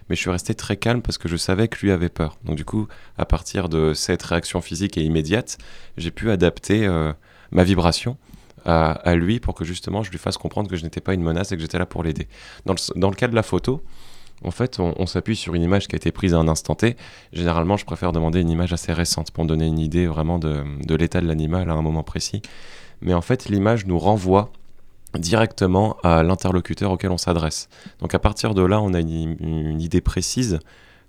Mais 0.09 0.15
je 0.15 0.21
suis 0.21 0.29
resté 0.29 0.53
très 0.53 0.77
calme 0.77 1.01
parce 1.01 1.17
que 1.17 1.27
je 1.27 1.35
savais 1.35 1.67
que 1.67 1.79
lui 1.81 1.91
avait 1.91 2.09
peur. 2.09 2.37
Donc 2.45 2.55
du 2.55 2.65
coup, 2.65 2.87
à 3.17 3.25
partir 3.25 3.69
de 3.69 3.93
cette 3.93 4.21
réaction 4.21 4.61
physique 4.61 4.97
et 4.97 5.01
immédiate, 5.01 5.57
j'ai 5.97 6.11
pu 6.11 6.29
adapter 6.29 6.85
euh, 6.85 7.11
ma 7.51 7.63
vibration 7.63 8.17
à, 8.65 9.15
lui 9.15 9.39
pour 9.39 9.53
que 9.53 9.63
justement 9.63 10.01
je 10.01 10.09
lui 10.09 10.17
fasse 10.17 10.37
comprendre 10.37 10.67
que 10.67 10.75
je 10.75 10.83
n'étais 10.83 10.99
pas 10.99 11.13
une 11.13 11.21
menace 11.21 11.51
et 11.51 11.55
que 11.55 11.61
j'étais 11.61 11.77
là 11.77 11.85
pour 11.85 12.03
l'aider. 12.03 12.27
Dans 12.65 12.73
le, 12.73 12.99
dans 12.99 13.09
le, 13.09 13.15
cas 13.15 13.27
de 13.27 13.35
la 13.35 13.43
photo, 13.43 13.83
en 14.43 14.49
fait, 14.49 14.79
on, 14.79 15.05
s'appuie 15.05 15.35
sur 15.35 15.53
une 15.53 15.61
image 15.61 15.87
qui 15.87 15.95
a 15.95 15.97
été 15.97 16.11
prise 16.11 16.33
à 16.33 16.37
un 16.37 16.47
instant 16.47 16.73
T. 16.75 16.97
Généralement, 17.31 17.77
je 17.77 17.85
préfère 17.85 18.11
demander 18.11 18.41
une 18.41 18.49
image 18.49 18.73
assez 18.73 18.91
récente 18.91 19.31
pour 19.31 19.45
donner 19.45 19.67
une 19.67 19.79
idée 19.79 20.07
vraiment 20.07 20.39
de, 20.39 20.63
de 20.83 20.95
l'état 20.95 21.21
de 21.21 21.27
l'animal 21.27 21.69
à 21.69 21.73
un 21.73 21.81
moment 21.81 22.03
précis. 22.03 22.41
Mais 23.01 23.13
en 23.13 23.21
fait, 23.21 23.49
l'image 23.49 23.85
nous 23.85 23.99
renvoie 23.99 24.51
directement 25.19 25.97
à 26.03 26.23
l'interlocuteur 26.23 26.91
auquel 26.91 27.11
on 27.11 27.17
s'adresse. 27.17 27.69
Donc 27.99 28.13
à 28.13 28.19
partir 28.19 28.53
de 28.53 28.63
là, 28.63 28.81
on 28.81 28.93
a 28.93 28.99
une, 28.99 29.81
idée 29.81 30.01
précise 30.01 30.59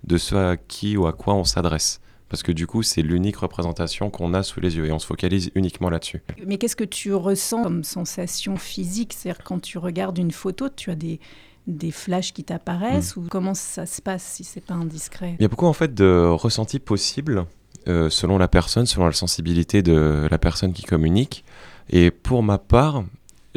de 0.03 0.17
ce 0.17 0.35
à 0.35 0.57
qui 0.57 0.97
ou 0.97 1.07
à 1.07 1.13
quoi 1.13 1.33
on 1.33 1.43
s'adresse. 1.43 2.01
Parce 2.29 2.43
que 2.43 2.51
du 2.51 2.67
coup, 2.67 2.83
c'est 2.83 3.01
l'unique 3.01 3.37
représentation 3.37 4.09
qu'on 4.09 4.33
a 4.33 4.43
sous 4.43 4.59
les 4.59 4.75
yeux 4.75 4.85
et 4.85 4.91
on 4.91 4.99
se 4.99 5.07
focalise 5.07 5.49
uniquement 5.55 5.89
là-dessus. 5.89 6.21
Mais 6.45 6.57
qu'est-ce 6.57 6.75
que 6.75 6.83
tu 6.83 7.13
ressens 7.13 7.63
comme 7.63 7.83
sensation 7.85 8.57
physique? 8.57 9.13
C'est-à-dire 9.13 9.43
quand 9.45 9.61
tu 9.61 9.77
regardes 9.77 10.17
une 10.17 10.31
photo, 10.31 10.67
tu 10.67 10.91
as 10.91 10.95
des, 10.95 11.21
des 11.67 11.91
flashs 11.91 12.33
qui 12.33 12.43
t'apparaissent 12.43 13.15
hmm. 13.15 13.21
ou 13.21 13.27
comment 13.29 13.53
ça 13.53 13.85
se 13.85 14.01
passe 14.01 14.23
si 14.23 14.43
c'est 14.43 14.61
pas 14.61 14.73
indiscret? 14.73 15.35
Il 15.39 15.43
y 15.43 15.45
a 15.45 15.47
beaucoup 15.47 15.67
en 15.67 15.73
fait 15.73 15.93
de 15.93 16.27
ressentis 16.27 16.79
possibles 16.79 17.45
euh, 17.87 18.09
selon 18.09 18.37
la 18.37 18.49
personne, 18.49 18.85
selon 18.85 19.05
la 19.05 19.13
sensibilité 19.13 19.81
de 19.81 20.27
la 20.29 20.37
personne 20.37 20.73
qui 20.73 20.83
communique. 20.83 21.45
Et 21.89 22.11
pour 22.11 22.43
ma 22.43 22.57
part, 22.57 23.05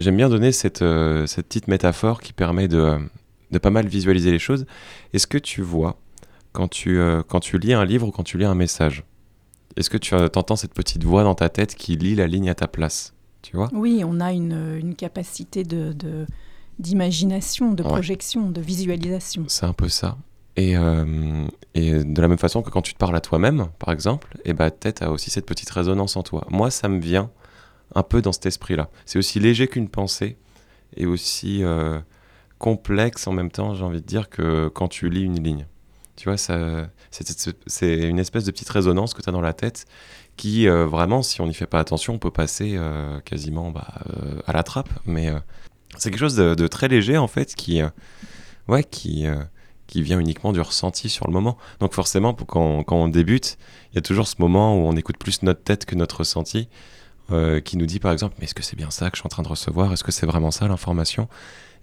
j'aime 0.00 0.16
bien 0.16 0.28
donner 0.28 0.50
cette, 0.52 0.82
euh, 0.82 1.26
cette, 1.26 1.46
petite 1.46 1.68
métaphore 1.68 2.20
qui 2.20 2.32
permet 2.32 2.68
de, 2.68 2.98
de, 3.50 3.58
pas 3.58 3.70
mal 3.70 3.86
visualiser 3.86 4.32
les 4.32 4.38
choses. 4.38 4.66
Est-ce 5.12 5.26
que 5.26 5.38
tu 5.38 5.62
vois, 5.62 5.96
quand 6.52 6.68
tu, 6.68 6.98
euh, 6.98 7.22
quand 7.26 7.40
tu 7.40 7.58
lis 7.58 7.74
un 7.74 7.84
livre 7.84 8.08
ou 8.08 8.10
quand 8.10 8.24
tu 8.24 8.38
lis 8.38 8.44
un 8.44 8.54
message, 8.54 9.04
est-ce 9.76 9.90
que 9.90 9.98
tu 9.98 10.14
entends 10.14 10.56
cette 10.56 10.74
petite 10.74 11.04
voix 11.04 11.22
dans 11.22 11.34
ta 11.34 11.48
tête 11.48 11.74
qui 11.74 11.96
lit 11.96 12.16
la 12.16 12.26
ligne 12.26 12.50
à 12.50 12.54
ta 12.54 12.66
place 12.66 13.14
tu 13.42 13.56
vois? 13.56 13.68
Oui, 13.72 14.02
on 14.04 14.20
a 14.20 14.32
une, 14.32 14.76
une 14.78 14.94
capacité 14.94 15.64
de, 15.64 15.94
d'imagination, 16.78 17.72
de, 17.72 17.82
projection, 17.82 18.50
de 18.50 18.60
visualisation. 18.60 19.44
C'est 19.48 19.64
un 19.64 19.72
peu 19.72 19.88
ça. 19.88 20.18
Et, 20.56 20.76
euh, 20.76 21.46
et, 21.74 22.04
de 22.04 22.20
la 22.20 22.28
même 22.28 22.38
façon 22.38 22.60
que 22.60 22.68
quand 22.68 22.82
tu 22.82 22.92
te 22.92 22.98
parles 22.98 23.16
à 23.16 23.20
toi-même, 23.20 23.68
par 23.78 23.94
exemple, 23.94 24.36
et 24.44 24.50
eh 24.50 24.52
ben, 24.52 24.70
tête 24.70 25.00
a 25.00 25.10
aussi 25.10 25.30
cette 25.30 25.46
petite 25.46 25.70
résonance 25.70 26.16
en 26.16 26.22
toi. 26.22 26.44
Moi, 26.50 26.70
ça 26.70 26.88
me 26.88 27.00
vient 27.00 27.30
un 27.94 28.02
peu 28.02 28.22
dans 28.22 28.32
cet 28.32 28.46
esprit-là. 28.46 28.88
C'est 29.04 29.18
aussi 29.18 29.40
léger 29.40 29.68
qu'une 29.68 29.88
pensée 29.88 30.36
et 30.96 31.06
aussi 31.06 31.62
euh, 31.62 31.98
complexe 32.58 33.26
en 33.26 33.32
même 33.32 33.50
temps, 33.50 33.74
j'ai 33.74 33.84
envie 33.84 34.00
de 34.00 34.06
dire, 34.06 34.28
que 34.28 34.68
quand 34.68 34.88
tu 34.88 35.08
lis 35.08 35.22
une 35.22 35.42
ligne. 35.42 35.66
Tu 36.16 36.28
vois, 36.28 36.36
c'est 36.36 38.08
une 38.08 38.18
espèce 38.18 38.44
de 38.44 38.50
petite 38.50 38.68
résonance 38.68 39.14
que 39.14 39.22
tu 39.22 39.28
as 39.28 39.32
dans 39.32 39.40
la 39.40 39.54
tête 39.54 39.86
qui, 40.36 40.68
euh, 40.68 40.86
vraiment, 40.86 41.22
si 41.22 41.40
on 41.40 41.46
n'y 41.46 41.54
fait 41.54 41.66
pas 41.66 41.80
attention, 41.80 42.14
on 42.14 42.18
peut 42.18 42.30
passer 42.30 42.74
euh, 42.76 43.20
quasiment 43.20 43.70
bah, 43.70 43.86
à 44.46 44.52
la 44.52 44.62
trappe. 44.62 44.90
Mais 45.06 45.30
c'est 45.96 46.10
quelque 46.10 46.20
chose 46.20 46.36
de, 46.36 46.66
très 46.66 46.88
léger, 46.88 47.16
en 47.16 47.26
fait, 47.26 47.54
qui, 47.54 47.80
ouais, 48.68 48.84
qui, 48.84 49.26
vient 49.94 50.18
uniquement 50.18 50.52
du 50.52 50.60
ressenti 50.60 51.08
sur 51.08 51.26
le 51.26 51.32
moment. 51.32 51.56
Donc 51.80 51.94
forcément, 51.94 52.34
quand, 52.34 52.84
quand 52.84 52.96
on 52.96 53.08
débute, 53.08 53.56
il 53.92 53.96
y 53.96 53.98
a 53.98 54.02
toujours 54.02 54.28
ce 54.28 54.36
moment 54.38 54.76
où 54.76 54.86
on 54.86 54.96
écoute 54.96 55.16
plus 55.16 55.42
notre 55.42 55.62
tête 55.62 55.86
que 55.86 55.94
notre 55.94 56.18
ressenti. 56.18 56.68
Euh, 57.32 57.60
qui 57.60 57.76
nous 57.76 57.86
dit 57.86 58.00
par 58.00 58.12
exemple, 58.12 58.34
mais 58.38 58.44
est-ce 58.44 58.54
que 58.54 58.62
c'est 58.62 58.76
bien 58.76 58.90
ça 58.90 59.08
que 59.10 59.16
je 59.16 59.20
suis 59.20 59.26
en 59.26 59.30
train 59.30 59.42
de 59.42 59.48
recevoir? 59.48 59.92
Est-ce 59.92 60.02
que 60.02 60.12
c'est 60.12 60.26
vraiment 60.26 60.50
ça 60.50 60.66
l'information? 60.66 61.28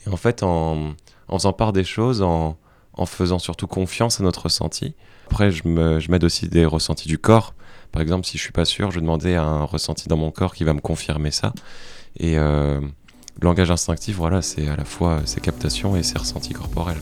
Et 0.06 0.10
en 0.10 0.18
fait, 0.18 0.44
en, 0.44 0.94
en, 1.28 1.38
faisant 1.38 1.54
part 1.54 1.74
des 1.74 1.84
choses, 1.84 2.22
en, 2.22 2.58
en, 2.94 3.06
faisant 3.06 3.40
surtout 3.40 3.68
confiance 3.68 4.20
à 4.20 4.24
notre 4.24 4.44
ressenti, 4.44 4.94
après, 5.28 5.52
je 5.52 6.12
m'aide 6.12 6.24
aussi 6.24 6.48
des 6.48 6.66
ressentis 6.66 7.08
du 7.08 7.18
corps. 7.18 7.54
Par 7.92 8.02
exemple, 8.02 8.26
si 8.26 8.38
je 8.38 8.44
suis 8.44 8.52
pas 8.52 8.66
sûr, 8.66 8.92
je 8.92 9.00
demandais 9.00 9.36
à 9.36 9.44
un 9.44 9.64
ressenti 9.64 10.08
dans 10.08 10.18
mon 10.18 10.32
corps 10.32 10.54
qui 10.54 10.64
va 10.64 10.74
me 10.74 10.82
confirmer 10.82 11.32
ça. 11.32 11.54
Et 12.18 12.38
euh, 12.38 12.80
le 12.80 13.46
langage 13.46 13.72
instinctif, 13.72 14.16
voilà, 14.16 14.42
c'est 14.42 14.68
à 14.68 14.76
la 14.76 14.86
fois 14.86 15.22
ses 15.26 15.42
captations 15.42 15.96
et 15.96 16.04
ses 16.04 16.18
ressentis 16.18 16.54
corporels. 16.54 16.98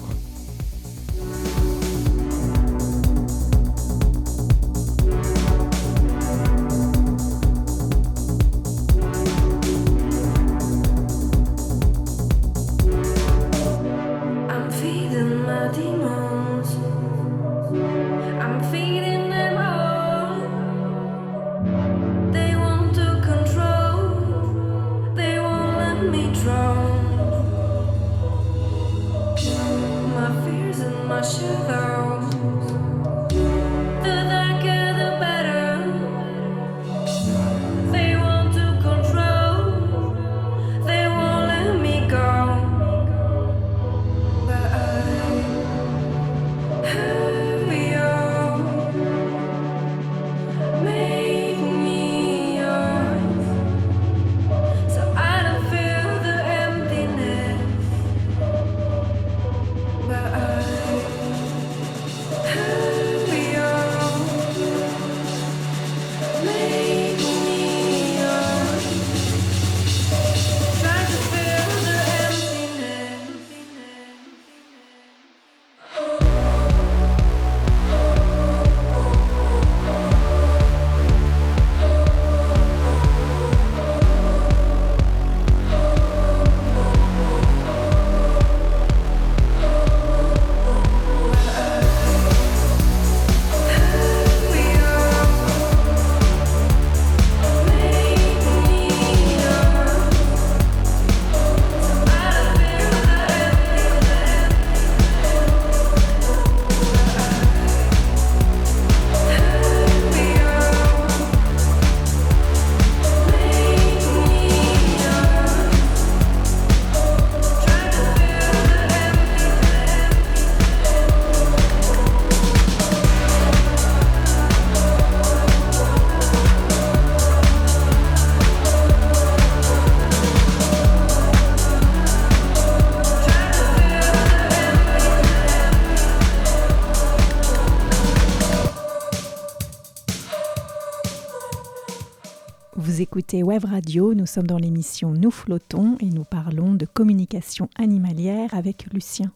Écoutez 143.36 143.44
Web 143.44 143.66
Radio, 143.66 144.14
nous 144.14 144.26
sommes 144.26 144.48
dans 144.48 144.58
l'émission 144.58 145.12
Nous 145.12 145.32
flottons 145.32 145.98
et 146.00 146.06
nous 146.06 146.24
parlons 146.24 146.74
de 146.74 146.86
communication 146.86 147.70
animalière 147.76 148.54
avec 148.54 148.86
Lucien. 148.94 149.30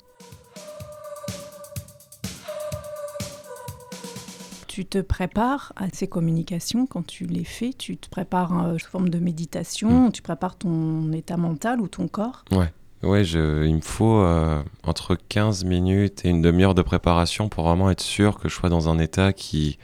Tu 4.68 4.86
te 4.86 5.00
prépares 5.00 5.74
à 5.75 5.88
ces 5.91 6.08
communications 6.08 6.86
quand 6.86 7.06
tu 7.06 7.25
les 7.25 7.44
fais? 7.44 7.74
Tu 7.74 7.98
te 7.98 8.10
prépares 8.10 8.68
euh, 8.68 8.77
sous 8.77 8.89
forme 8.89 9.10
de 9.10 9.20
méditation? 9.20 10.08
Mm. 10.08 10.12
Tu 10.13 10.22
prépares 10.22 10.56
ton 10.56 11.12
état 11.12 11.36
mental 11.36 11.82
ou 11.82 11.89
ton 11.89 12.08
corps? 12.08 12.46
Ouais. 12.51 12.72
Ouais, 13.03 13.25
je, 13.25 13.65
il 13.65 13.75
me 13.75 13.82
faut 13.82 14.20
euh, 14.20 14.62
entre 14.84 15.18
15 15.27 15.65
minutes 15.65 16.24
et 16.24 16.29
une 16.29 16.41
demi-heure 16.41 16.75
de 16.75 16.82
préparation 16.84 17.50
pour 17.50 17.65
vraiment 17.65 17.89
être 17.89 18.01
sûr 18.01 18.38
que 18.39 18.48
je 18.48 18.56
sois 18.56 18.70
dans 18.70 18.88
un 18.88 18.98
état 18.98 19.34
qui, 19.34 19.77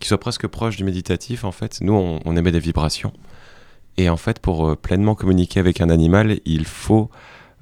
qui 0.00 0.08
soit 0.08 0.20
presque 0.20 0.46
proche 0.48 0.76
du 0.76 0.84
méditatif. 0.84 1.44
En 1.44 1.52
fait, 1.52 1.80
nous, 1.80 1.94
on, 1.94 2.20
on 2.26 2.36
émet 2.36 2.52
des 2.52 2.60
vibrations. 2.60 3.12
Et 3.96 4.08
en 4.08 4.16
fait, 4.16 4.38
pour 4.40 4.68
euh, 4.68 4.76
pleinement 4.76 5.14
communiquer 5.14 5.60
avec 5.60 5.80
un 5.80 5.88
animal, 5.90 6.40
il 6.44 6.64
faut, 6.64 7.10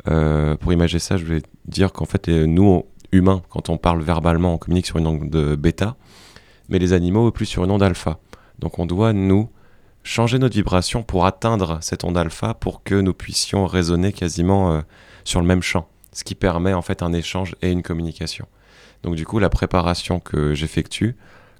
euh, 0.08 0.56
pour 0.56 0.72
imager 0.72 0.98
ça, 0.98 1.16
je 1.16 1.24
vais 1.24 1.42
dire 1.66 1.92
qu'en 1.92 2.06
fait, 2.06 2.26
les- 2.26 2.46
nous, 2.46 2.84
humains, 3.12 3.42
quand 3.50 3.68
on 3.68 3.76
parle 3.76 4.00
verbalement, 4.02 4.54
on 4.54 4.58
communique 4.58 4.86
sur 4.86 4.96
une 4.96 5.06
onde 5.06 5.56
bêta, 5.56 5.96
mais 6.68 6.78
les 6.78 6.94
animaux, 6.94 7.30
plus 7.30 7.44
sur 7.46 7.64
une 7.64 7.70
onde 7.70 7.82
alpha. 7.82 8.18
Donc 8.58 8.78
on 8.78 8.86
doit, 8.86 9.12
nous, 9.12 9.50
changer 10.04 10.38
notre 10.38 10.54
vibration 10.54 11.02
pour 11.02 11.26
atteindre 11.26 11.78
cette 11.82 12.04
onde 12.04 12.16
alpha 12.16 12.54
pour 12.54 12.82
que 12.82 12.94
nous 12.94 13.12
puissions 13.14 13.66
résonner 13.66 14.12
quasiment 14.12 14.72
euh, 14.72 14.80
sur 15.24 15.40
le 15.40 15.46
même 15.46 15.62
champ, 15.62 15.86
ce 16.12 16.24
qui 16.24 16.34
permet 16.34 16.72
en 16.72 16.82
fait 16.82 17.02
un 17.02 17.12
échange 17.12 17.54
et 17.62 17.70
une 17.70 17.82
communication. 17.82 18.46
Donc 19.02 19.14
du 19.16 19.26
coup, 19.26 19.38
la 19.38 19.50
préparation 19.50 20.18
que 20.18 20.54
j'effectue 20.54 21.16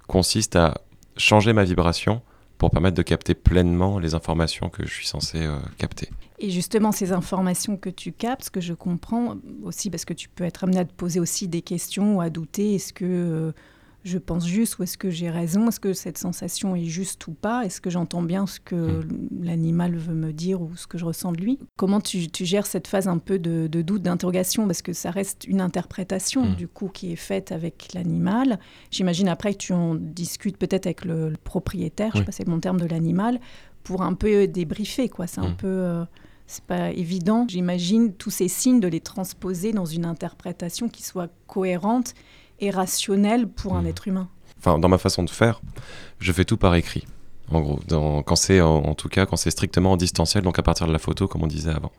consiste 0.07 0.55
à 0.55 0.81
changer 1.17 1.53
ma 1.53 1.63
vibration 1.63 2.21
pour 2.63 2.71
permettre 2.71 2.95
de 2.95 3.01
capter 3.01 3.33
pleinement 3.33 3.99
les 3.99 4.15
informations 4.15 4.69
que 4.69 4.85
je 4.87 4.93
suis 4.93 5.05
censé 5.05 5.39
euh, 5.41 5.57
capter. 5.77 6.07
Et 6.39 6.49
justement, 6.49 6.93
ces 6.93 7.11
informations 7.11 7.75
que 7.75 7.89
tu 7.89 8.13
captes, 8.13 8.45
ce 8.45 8.51
que 8.51 8.61
je 8.61 8.73
comprends 8.73 9.35
aussi, 9.63 9.89
parce 9.89 10.05
que 10.05 10.13
tu 10.13 10.29
peux 10.29 10.45
être 10.45 10.63
amené 10.63 10.79
à 10.79 10.85
te 10.85 10.93
poser 10.93 11.19
aussi 11.19 11.49
des 11.49 11.61
questions 11.61 12.15
ou 12.15 12.21
à 12.21 12.29
douter, 12.29 12.75
est-ce 12.75 12.93
que 12.93 13.03
euh, 13.03 13.51
je 14.03 14.17
pense 14.17 14.45
juste 14.45 14.77
ou 14.79 14.83
est-ce 14.83 14.97
que 14.97 15.09
j'ai 15.09 15.29
raison 15.29 15.67
Est-ce 15.69 15.79
que 15.79 15.93
cette 15.93 16.17
sensation 16.17 16.75
est 16.75 16.83
juste 16.85 17.25
ou 17.27 17.31
pas 17.33 17.65
Est-ce 17.65 17.79
que 17.81 17.89
j'entends 17.89 18.21
bien 18.21 18.45
ce 18.47 18.59
que 18.59 19.01
l'animal 19.39 19.95
veut 19.95 20.13
me 20.13 20.33
dire 20.33 20.61
ou 20.61 20.75
ce 20.75 20.87
que 20.87 20.97
je 20.97 21.05
ressens 21.05 21.31
de 21.31 21.37
lui 21.41 21.59
Comment 21.77 22.01
tu, 22.01 22.27
tu 22.29 22.45
gères 22.45 22.65
cette 22.65 22.87
phase 22.87 23.07
un 23.07 23.17
peu 23.17 23.39
de, 23.39 23.67
de 23.67 23.81
doute, 23.81 24.01
d'interrogation? 24.03 24.67
Parce 24.67 24.81
que 24.81 24.93
ça 24.93 25.11
reste 25.11 25.45
une 25.47 25.61
interprétation 25.61 26.49
Mm. 26.49 26.55
du 26.55 26.67
coup 26.67 26.89
qui 26.89 27.11
est 27.13 27.17
faite 27.17 27.51
avec 27.51 27.93
l'animal. 27.93 28.59
J'imagine 28.91 29.27
après 29.29 29.53
que 29.53 29.59
tu 29.59 29.73
en 29.73 29.95
discutes 29.95 30.57
peut-être 30.57 30.85
avec 30.85 31.05
le, 31.05 31.29
le 31.29 31.37
propriétaire, 31.37 32.11
je 32.13 32.17
Oui. 32.17 32.19
sais 32.21 32.25
pas 32.25 32.31
si 32.31 32.37
c'est 32.37 32.45
bon 32.45 32.59
terme 32.59 32.79
de 32.79 32.85
l'animal, 32.87 33.39
pour 33.83 34.01
un 34.01 34.13
peu 34.13 34.47
débriefer 34.47 35.09
quoi. 35.09 35.27
C'est 35.27 35.41
un 35.41 35.49
Mm. 35.49 35.55
peu... 35.57 35.67
euh, 35.67 36.03
c'est 36.45 36.65
pas 36.65 36.91
évident, 36.91 37.45
j'imagine, 37.47 38.13
tous 38.13 38.29
ces 38.29 38.49
signes 38.49 38.81
de 38.81 38.87
les 38.89 38.99
transposer 38.99 39.71
dans 39.71 39.85
une 39.85 40.03
interprétation 40.05 40.89
qui 40.89 41.01
soit 41.01 41.29
cohérente 41.47 42.13
et 42.63 42.69
rationnelle 42.71 43.47
pour 43.47 43.75
un 43.75 43.81
Mhm. 43.81 43.87
être 43.87 44.07
humain. 44.07 44.27
Enfin, 44.59 44.79
dans 44.79 44.89
ma 44.89 44.97
façon 44.97 45.23
de 45.23 45.29
faire, 45.29 45.61
je 46.19 46.31
fais 46.31 46.45
tout 46.45 46.57
par 46.57 46.73
écrit. 46.75 47.05
En 47.51 47.59
gros, 47.61 47.79
dans- 47.87 48.23
quand 48.23 48.37
c'est 48.37 48.61
en, 48.61 48.77
en 48.77 48.95
tout 48.95 49.09
cas 49.09 49.25
quand 49.25 49.35
c'est 49.35 49.51
strictement 49.51 49.91
en 49.91 49.97
distanciel, 49.97 50.43
donc 50.43 50.57
à 50.57 50.63
partir 50.63 50.87
de 50.87 50.93
la 50.93 50.99
photo, 50.99 51.27
comme 51.27 51.43
on 51.43 51.47
disait 51.47 51.71
avant. 51.71 51.91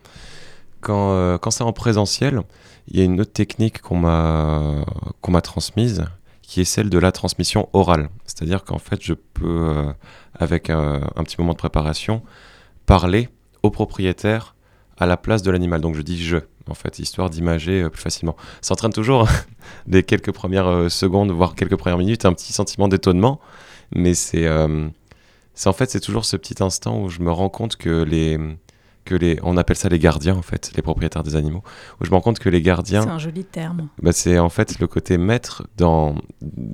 Quand, 0.81 1.13
euh, 1.13 1.39
quand 1.39 1.51
c'est 1.51 1.65
en 1.65 1.73
présentiel, 1.73 2.41
il 2.89 2.99
y 2.99 3.03
a 3.03 3.05
une 3.05 3.21
autre 3.21 3.33
technique 3.33 3.81
qu'on 3.81 3.97
m'a 3.99 4.85
qu'on 5.21 5.33
m'a 5.33 5.41
transmise, 5.43 6.05
qui 6.43 6.61
est 6.61 6.65
celle 6.65 6.91
de 6.91 6.99
la 6.99 7.13
transmission 7.13 7.69
orale. 7.73 8.09
C'est-à-dire 8.27 8.65
qu'en 8.65 8.79
fait, 8.79 9.01
je 9.03 9.15
peux, 9.15 9.45
euh, 9.47 9.93
avec 10.35 10.69
un, 10.71 11.01
un 11.17 11.25
petit 11.25 11.37
moment 11.39 11.53
de 11.53 11.59
préparation, 11.59 12.23
parler 12.87 13.29
au 13.63 13.71
propriétaire 13.71 14.55
à 14.99 15.07
la 15.07 15.17
place 15.17 15.43
de 15.43 15.51
l'animal. 15.51 15.81
Donc 15.81 15.95
je 15.95 16.03
dis 16.03 16.23
je, 16.23 16.39
en 16.69 16.75
fait, 16.75 16.99
histoire 16.99 17.31
d'imager 17.31 17.83
euh, 17.83 17.91
plus 17.91 18.03
facilement. 18.03 18.37
Ça 18.61 18.75
entraîne 18.75 18.93
toujours 18.93 19.29
des 19.87 20.03
quelques 20.03 20.33
premières 20.33 20.67
euh, 20.67 20.89
secondes, 20.89 21.31
voire 21.31 21.55
quelques 21.55 21.77
premières 21.77 21.99
minutes, 21.99 22.25
un 22.25 22.33
petit 22.33 22.53
sentiment 22.53 22.89
d'étonnement, 22.89 23.41
mais 23.95 24.15
c'est 24.15 24.47
euh, 24.47 24.89
c'est 25.55 25.69
en 25.69 25.73
fait 25.73 25.91
c'est 25.91 26.01
toujours 26.01 26.25
ce 26.25 26.37
petit 26.37 26.63
instant 26.63 27.01
où 27.01 27.09
je 27.09 27.21
me 27.21 27.31
rends 27.31 27.49
compte 27.49 27.77
que 27.77 28.03
les 28.03 28.39
que 29.05 29.15
les 29.15 29.39
on 29.43 29.57
appelle 29.59 29.77
ça 29.77 29.89
les 29.89 29.99
gardiens 29.99 30.35
en 30.35 30.43
fait, 30.43 30.73
les 30.75 30.83
propriétaires 30.83 31.23
des 31.23 31.37
animaux, 31.37 31.63
où 32.01 32.05
je 32.05 32.11
me 32.11 32.15
rends 32.15 32.23
compte 32.23 32.39
que 32.39 32.49
les 32.49 32.59
C'est 32.59 32.63
gardiens 32.63 33.07
un 33.07 33.19
joli 33.19 33.45
terme. 33.45 33.89
bah, 34.03 34.13
c'est 34.13 34.39
en 34.39 34.49
fait 34.49 34.79
le 34.79 34.87
côté 34.87 35.19
maître, 35.19 35.67
dans, 35.77 36.15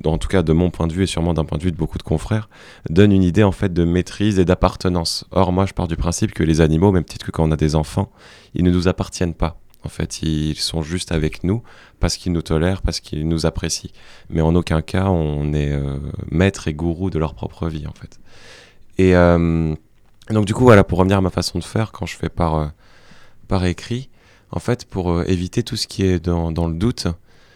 en 0.05 0.17
tout 0.17 0.29
cas 0.29 0.41
de 0.41 0.53
mon 0.53 0.69
point 0.69 0.87
de 0.87 0.93
vue 0.93 1.03
et 1.03 1.07
sûrement 1.07 1.33
d'un 1.33 1.45
point 1.45 1.57
de 1.57 1.63
vue 1.63 1.71
de 1.71 1.77
beaucoup 1.77 1.97
de 1.97 2.03
confrères, 2.03 2.49
donne 2.89 3.11
une 3.11 3.23
idée 3.23 3.43
en 3.43 3.51
fait 3.51 3.73
de 3.73 3.83
maîtrise 3.83 4.39
et 4.39 4.45
d'appartenance. 4.45 5.25
Or 5.31 5.51
moi 5.51 5.65
je 5.65 5.73
pars 5.73 5.87
du 5.87 5.97
principe 5.97 6.33
que 6.33 6.43
les 6.43 6.61
animaux, 6.61 6.91
même 6.91 7.03
peut-être 7.03 7.25
que 7.25 7.31
quand 7.31 7.43
on 7.43 7.51
a 7.51 7.57
des 7.57 7.75
enfants, 7.75 8.11
ils 8.53 8.63
ne 8.63 8.71
nous 8.71 8.87
appartiennent 8.87 9.33
pas. 9.33 9.60
En 9.83 9.89
fait, 9.89 10.21
ils 10.21 10.55
sont 10.55 10.83
juste 10.83 11.11
avec 11.11 11.43
nous 11.43 11.63
parce 11.99 12.17
qu'ils 12.17 12.31
nous 12.31 12.41
tolèrent, 12.41 12.81
parce 12.81 12.99
qu'ils 12.99 13.27
nous 13.27 13.45
apprécient. 13.45 13.91
Mais 14.29 14.41
en 14.41 14.55
aucun 14.55 14.81
cas 14.81 15.05
on 15.05 15.53
est 15.53 15.71
euh, 15.71 15.97
maître 16.29 16.67
et 16.67 16.73
gourou 16.73 17.09
de 17.09 17.17
leur 17.17 17.33
propre 17.33 17.67
vie 17.67 17.87
en 17.87 17.93
fait. 17.93 18.19
Et 18.97 19.15
euh, 19.15 19.73
donc 20.29 20.45
du 20.45 20.53
coup 20.53 20.63
voilà, 20.63 20.83
pour 20.83 20.99
revenir 20.99 21.17
à 21.17 21.21
ma 21.21 21.29
façon 21.29 21.57
de 21.57 21.63
faire 21.63 21.91
quand 21.91 22.05
je 22.05 22.15
fais 22.15 22.29
par, 22.29 22.55
euh, 22.55 22.67
par 23.47 23.65
écrit, 23.65 24.09
en 24.51 24.59
fait 24.59 24.85
pour 24.85 25.23
éviter 25.23 25.63
tout 25.63 25.77
ce 25.77 25.87
qui 25.87 26.03
est 26.03 26.19
dans, 26.19 26.51
dans 26.51 26.67
le 26.67 26.75
doute, 26.75 27.07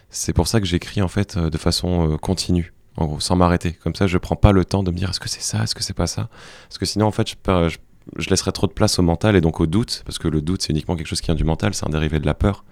c'est 0.10 0.34
pour 0.34 0.48
ça 0.48 0.60
que 0.60 0.66
j'écris 0.66 1.02
en 1.02 1.08
fait 1.08 1.38
de 1.38 1.58
façon 1.58 2.18
continue, 2.22 2.74
en 2.98 3.06
gros, 3.06 3.20
sans 3.20 3.36
m'arrêter. 3.36 3.74
Comme 3.74 3.96
ça, 3.96 4.08
je 4.08 4.18
prends 4.18 4.38
pas 4.38 4.52
le 4.52 4.64
temps 4.66 4.82
de 4.82 4.92
me 4.92 4.98
dire 4.98 5.10
est-ce 5.10 5.20
que 5.20 5.30
c'est 5.30 5.42
ça, 5.42 5.64
est-ce 5.64 5.76
que 5.76 5.84
c'est 5.84 5.94
pas 5.94 6.08
ça, 6.08 6.30
parce 6.70 6.78
que 6.78 6.86
sinon 6.86 7.06
en 7.06 7.12
fait 7.12 7.30
je, 7.30 7.36
je, 7.70 7.78
je 8.18 8.30
laisserais 8.30 8.52
trop 8.52 8.68
de 8.68 8.74
place 8.74 9.00
au 9.00 9.02
mental 9.02 9.36
et 9.36 9.42
donc 9.42 9.60
au 9.60 9.66
doute, 9.68 10.04
parce 10.06 10.20
que 10.20 10.28
le 10.28 10.42
doute 10.42 10.62
c'est 10.62 10.72
uniquement 10.72 10.96
quelque 10.96 11.08
chose 11.08 11.22
qui 11.22 11.28
vient 11.28 11.36
du 11.36 11.44
mental, 11.44 11.74
c'est 11.74 11.86
un 11.86 11.90
dérivé 11.90 12.20
de 12.20 12.26
la 12.26 12.34
peur 12.34 12.64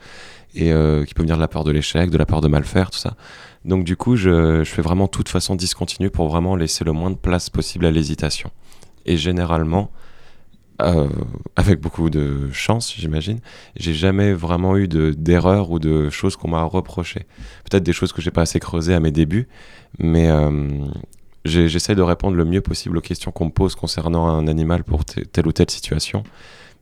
et 0.55 0.71
euh, 0.71 1.03
qui 1.05 1.13
peut 1.13 1.23
venir 1.23 1.35
de 1.35 1.41
la 1.41 1.47
peur 1.47 1.63
de 1.63 1.71
l'échec, 1.71 2.09
de 2.09 2.17
la 2.17 2.25
peur 2.25 2.41
de 2.41 2.47
mal 2.47 2.63
faire, 2.63 2.91
tout 2.91 2.99
ça. 2.99 3.15
Donc 3.65 3.83
du 3.85 3.95
coup, 3.95 4.15
je, 4.15 4.63
je 4.63 4.69
fais 4.69 4.81
vraiment 4.81 5.07
tout 5.07 5.23
de 5.23 5.29
façon 5.29 5.55
discontinue 5.55 6.09
pour 6.09 6.27
vraiment 6.29 6.55
laisser 6.55 6.83
le 6.83 6.91
moins 6.91 7.09
de 7.09 7.15
place 7.15 7.49
possible 7.49 7.85
à 7.85 7.91
l'hésitation. 7.91 8.51
Et 9.05 9.17
généralement, 9.17 9.89
euh, 10.81 11.07
avec 11.55 11.79
beaucoup 11.79 12.09
de 12.09 12.51
chance, 12.51 12.93
j'imagine, 12.95 13.39
j'ai 13.75 13.93
jamais 13.93 14.33
vraiment 14.33 14.75
eu 14.77 14.87
de- 14.87 15.11
d'erreurs 15.11 15.71
ou 15.71 15.79
de 15.79 16.09
choses 16.09 16.35
qu'on 16.35 16.49
m'a 16.49 16.63
reprochées. 16.63 17.25
Peut-être 17.69 17.83
des 17.83 17.93
choses 17.93 18.11
que 18.11 18.21
j'ai 18.21 18.31
pas 18.31 18.41
assez 18.41 18.59
creusées 18.59 18.93
à 18.93 18.99
mes 18.99 19.11
débuts, 19.11 19.47
mais 19.99 20.29
euh, 20.29 20.67
j'essaie 21.45 21.95
de 21.95 22.01
répondre 22.01 22.35
le 22.37 22.45
mieux 22.45 22.61
possible 22.61 22.97
aux 22.97 23.01
questions 23.01 23.31
qu'on 23.31 23.45
me 23.45 23.51
pose 23.51 23.75
concernant 23.75 24.27
un 24.27 24.47
animal 24.47 24.83
pour 24.83 25.05
te- 25.05 25.19
telle 25.21 25.47
ou 25.47 25.51
telle 25.51 25.69
situation. 25.69 26.23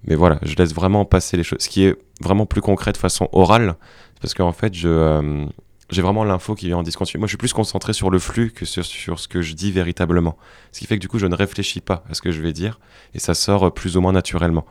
Mais 0.06 0.16
voilà, 0.16 0.40
je 0.44 0.56
laisse 0.56 0.74
vraiment 0.74 1.06
passer 1.06 1.38
les 1.38 1.44
choses. 1.44 1.60
Ce 1.62 1.70
qui 1.70 1.84
est 1.86 1.96
vraiment 2.22 2.46
plus 2.46 2.62
concret 2.62 2.92
de 2.92 2.98
façon 2.98 3.30
orale, 3.34 3.76
parce 4.20 4.34
qu'en 4.34 4.52
fait, 4.52 4.74
je, 4.74 4.88
euh, 4.90 5.46
j'ai 5.92 6.02
vraiment 6.02 6.24
l'info 6.24 6.56
qui 6.56 6.68
vient 6.68 6.78
en 6.78 6.84
discontinu. 6.84 7.20
Moi, 7.20 7.28
je 7.28 7.32
suis 7.32 7.38
plus 7.38 7.54
concentré 7.54 7.94
sur 7.94 8.10
le 8.10 8.18
flux 8.18 8.52
que 8.52 8.66
sur, 8.66 8.84
sur 8.86 9.20
ce 9.20 9.28
que 9.28 9.42
je 9.44 9.54
dis 9.54 9.72
véritablement. 9.72 10.38
Ce 10.72 10.80
qui 10.80 10.86
fait 10.88 10.96
que 10.96 11.02
du 11.02 11.08
coup, 11.08 11.20
je 11.20 11.28
ne 11.28 11.36
réfléchis 11.36 11.82
pas 11.82 12.04
à 12.10 12.14
ce 12.16 12.22
que 12.22 12.32
je 12.32 12.42
vais 12.42 12.54
dire, 12.54 12.80
et 13.14 13.20
ça 13.20 13.34
sort 13.36 13.72
plus 13.74 13.96
ou 13.98 14.02
moins 14.02 14.12
naturellement. 14.14 14.66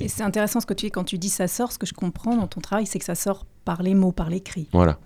Et 0.00 0.08
c'est 0.08 0.22
intéressant 0.22 0.60
ce 0.60 0.66
que 0.66 0.74
tu 0.74 0.86
dis 0.86 0.90
quand 0.92 1.04
tu 1.04 1.18
dis 1.18 1.28
ça 1.30 1.48
sort. 1.48 1.72
Ce 1.72 1.78
que 1.78 1.86
je 1.86 1.94
comprends 1.94 2.36
dans 2.36 2.46
ton 2.46 2.60
travail, 2.60 2.86
c'est 2.86 2.98
que 2.98 3.04
ça 3.04 3.14
sort 3.14 3.46
par 3.64 3.82
les 3.82 3.94
mots, 3.94 4.12
par 4.12 4.30
l'écrit. 4.30 4.68
Voilà. 4.72 4.98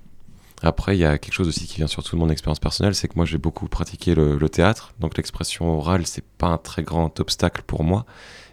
Après, 0.63 0.97
il 0.97 1.01
y 1.01 1.05
a 1.05 1.19
quelque 1.19 1.35
chose 1.35 1.49
aussi 1.49 1.67
qui 1.67 1.77
vient 1.77 1.89
surtout 1.89 2.17
de 2.17 2.21
mon 2.21 2.31
expérience 2.31 2.61
personnelle, 2.61 2.95
c'est 2.95 3.09
que 3.09 3.15
moi 3.17 3.25
j'ai 3.25 3.39
beaucoup 3.39 3.67
pratiqué 3.67 4.15
le, 4.15 4.39
le 4.39 4.49
théâtre, 4.49 4.95
donc 5.01 5.17
l'expression 5.17 5.77
orale, 5.77 6.07
c'est 6.07 6.25
pas 6.25 6.47
un 6.47 6.59
très 6.59 6.83
grand 6.83 7.19
obstacle 7.21 7.63
pour 7.67 7.83
moi. 7.83 8.07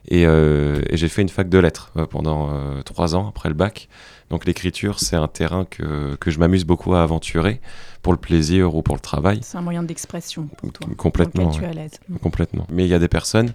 Et, 0.07 0.25
euh, 0.25 0.81
et 0.89 0.97
j'ai 0.97 1.07
fait 1.07 1.21
une 1.21 1.29
fac 1.29 1.49
de 1.49 1.57
lettres 1.59 1.91
euh, 1.97 2.07
pendant 2.07 2.49
euh, 2.51 2.81
trois 2.81 3.15
ans 3.15 3.27
après 3.27 3.49
le 3.49 3.55
bac. 3.55 3.89
Donc 4.31 4.45
l'écriture, 4.45 4.99
c'est 4.99 5.15
un 5.15 5.27
terrain 5.27 5.65
que, 5.65 6.15
que 6.15 6.31
je 6.31 6.39
m'amuse 6.39 6.65
beaucoup 6.65 6.95
à 6.95 7.03
aventurer 7.03 7.61
pour 8.01 8.13
le 8.13 8.17
plaisir 8.19 8.75
ou 8.75 8.81
pour 8.81 8.95
le 8.95 9.01
travail. 9.01 9.39
C'est 9.43 9.57
un 9.57 9.61
moyen 9.61 9.83
d'expression 9.83 10.47
pour 10.57 10.71
toi. 10.71 10.87
Complètement, 10.97 11.51
tu 11.51 11.63
es 11.63 11.67
à 11.67 11.73
l'aise. 11.73 11.99
Complètement. 12.21 12.65
Mais 12.71 12.85
il 12.85 12.89
y 12.89 12.93
a 12.93 12.99
des 12.99 13.07
personnes 13.07 13.53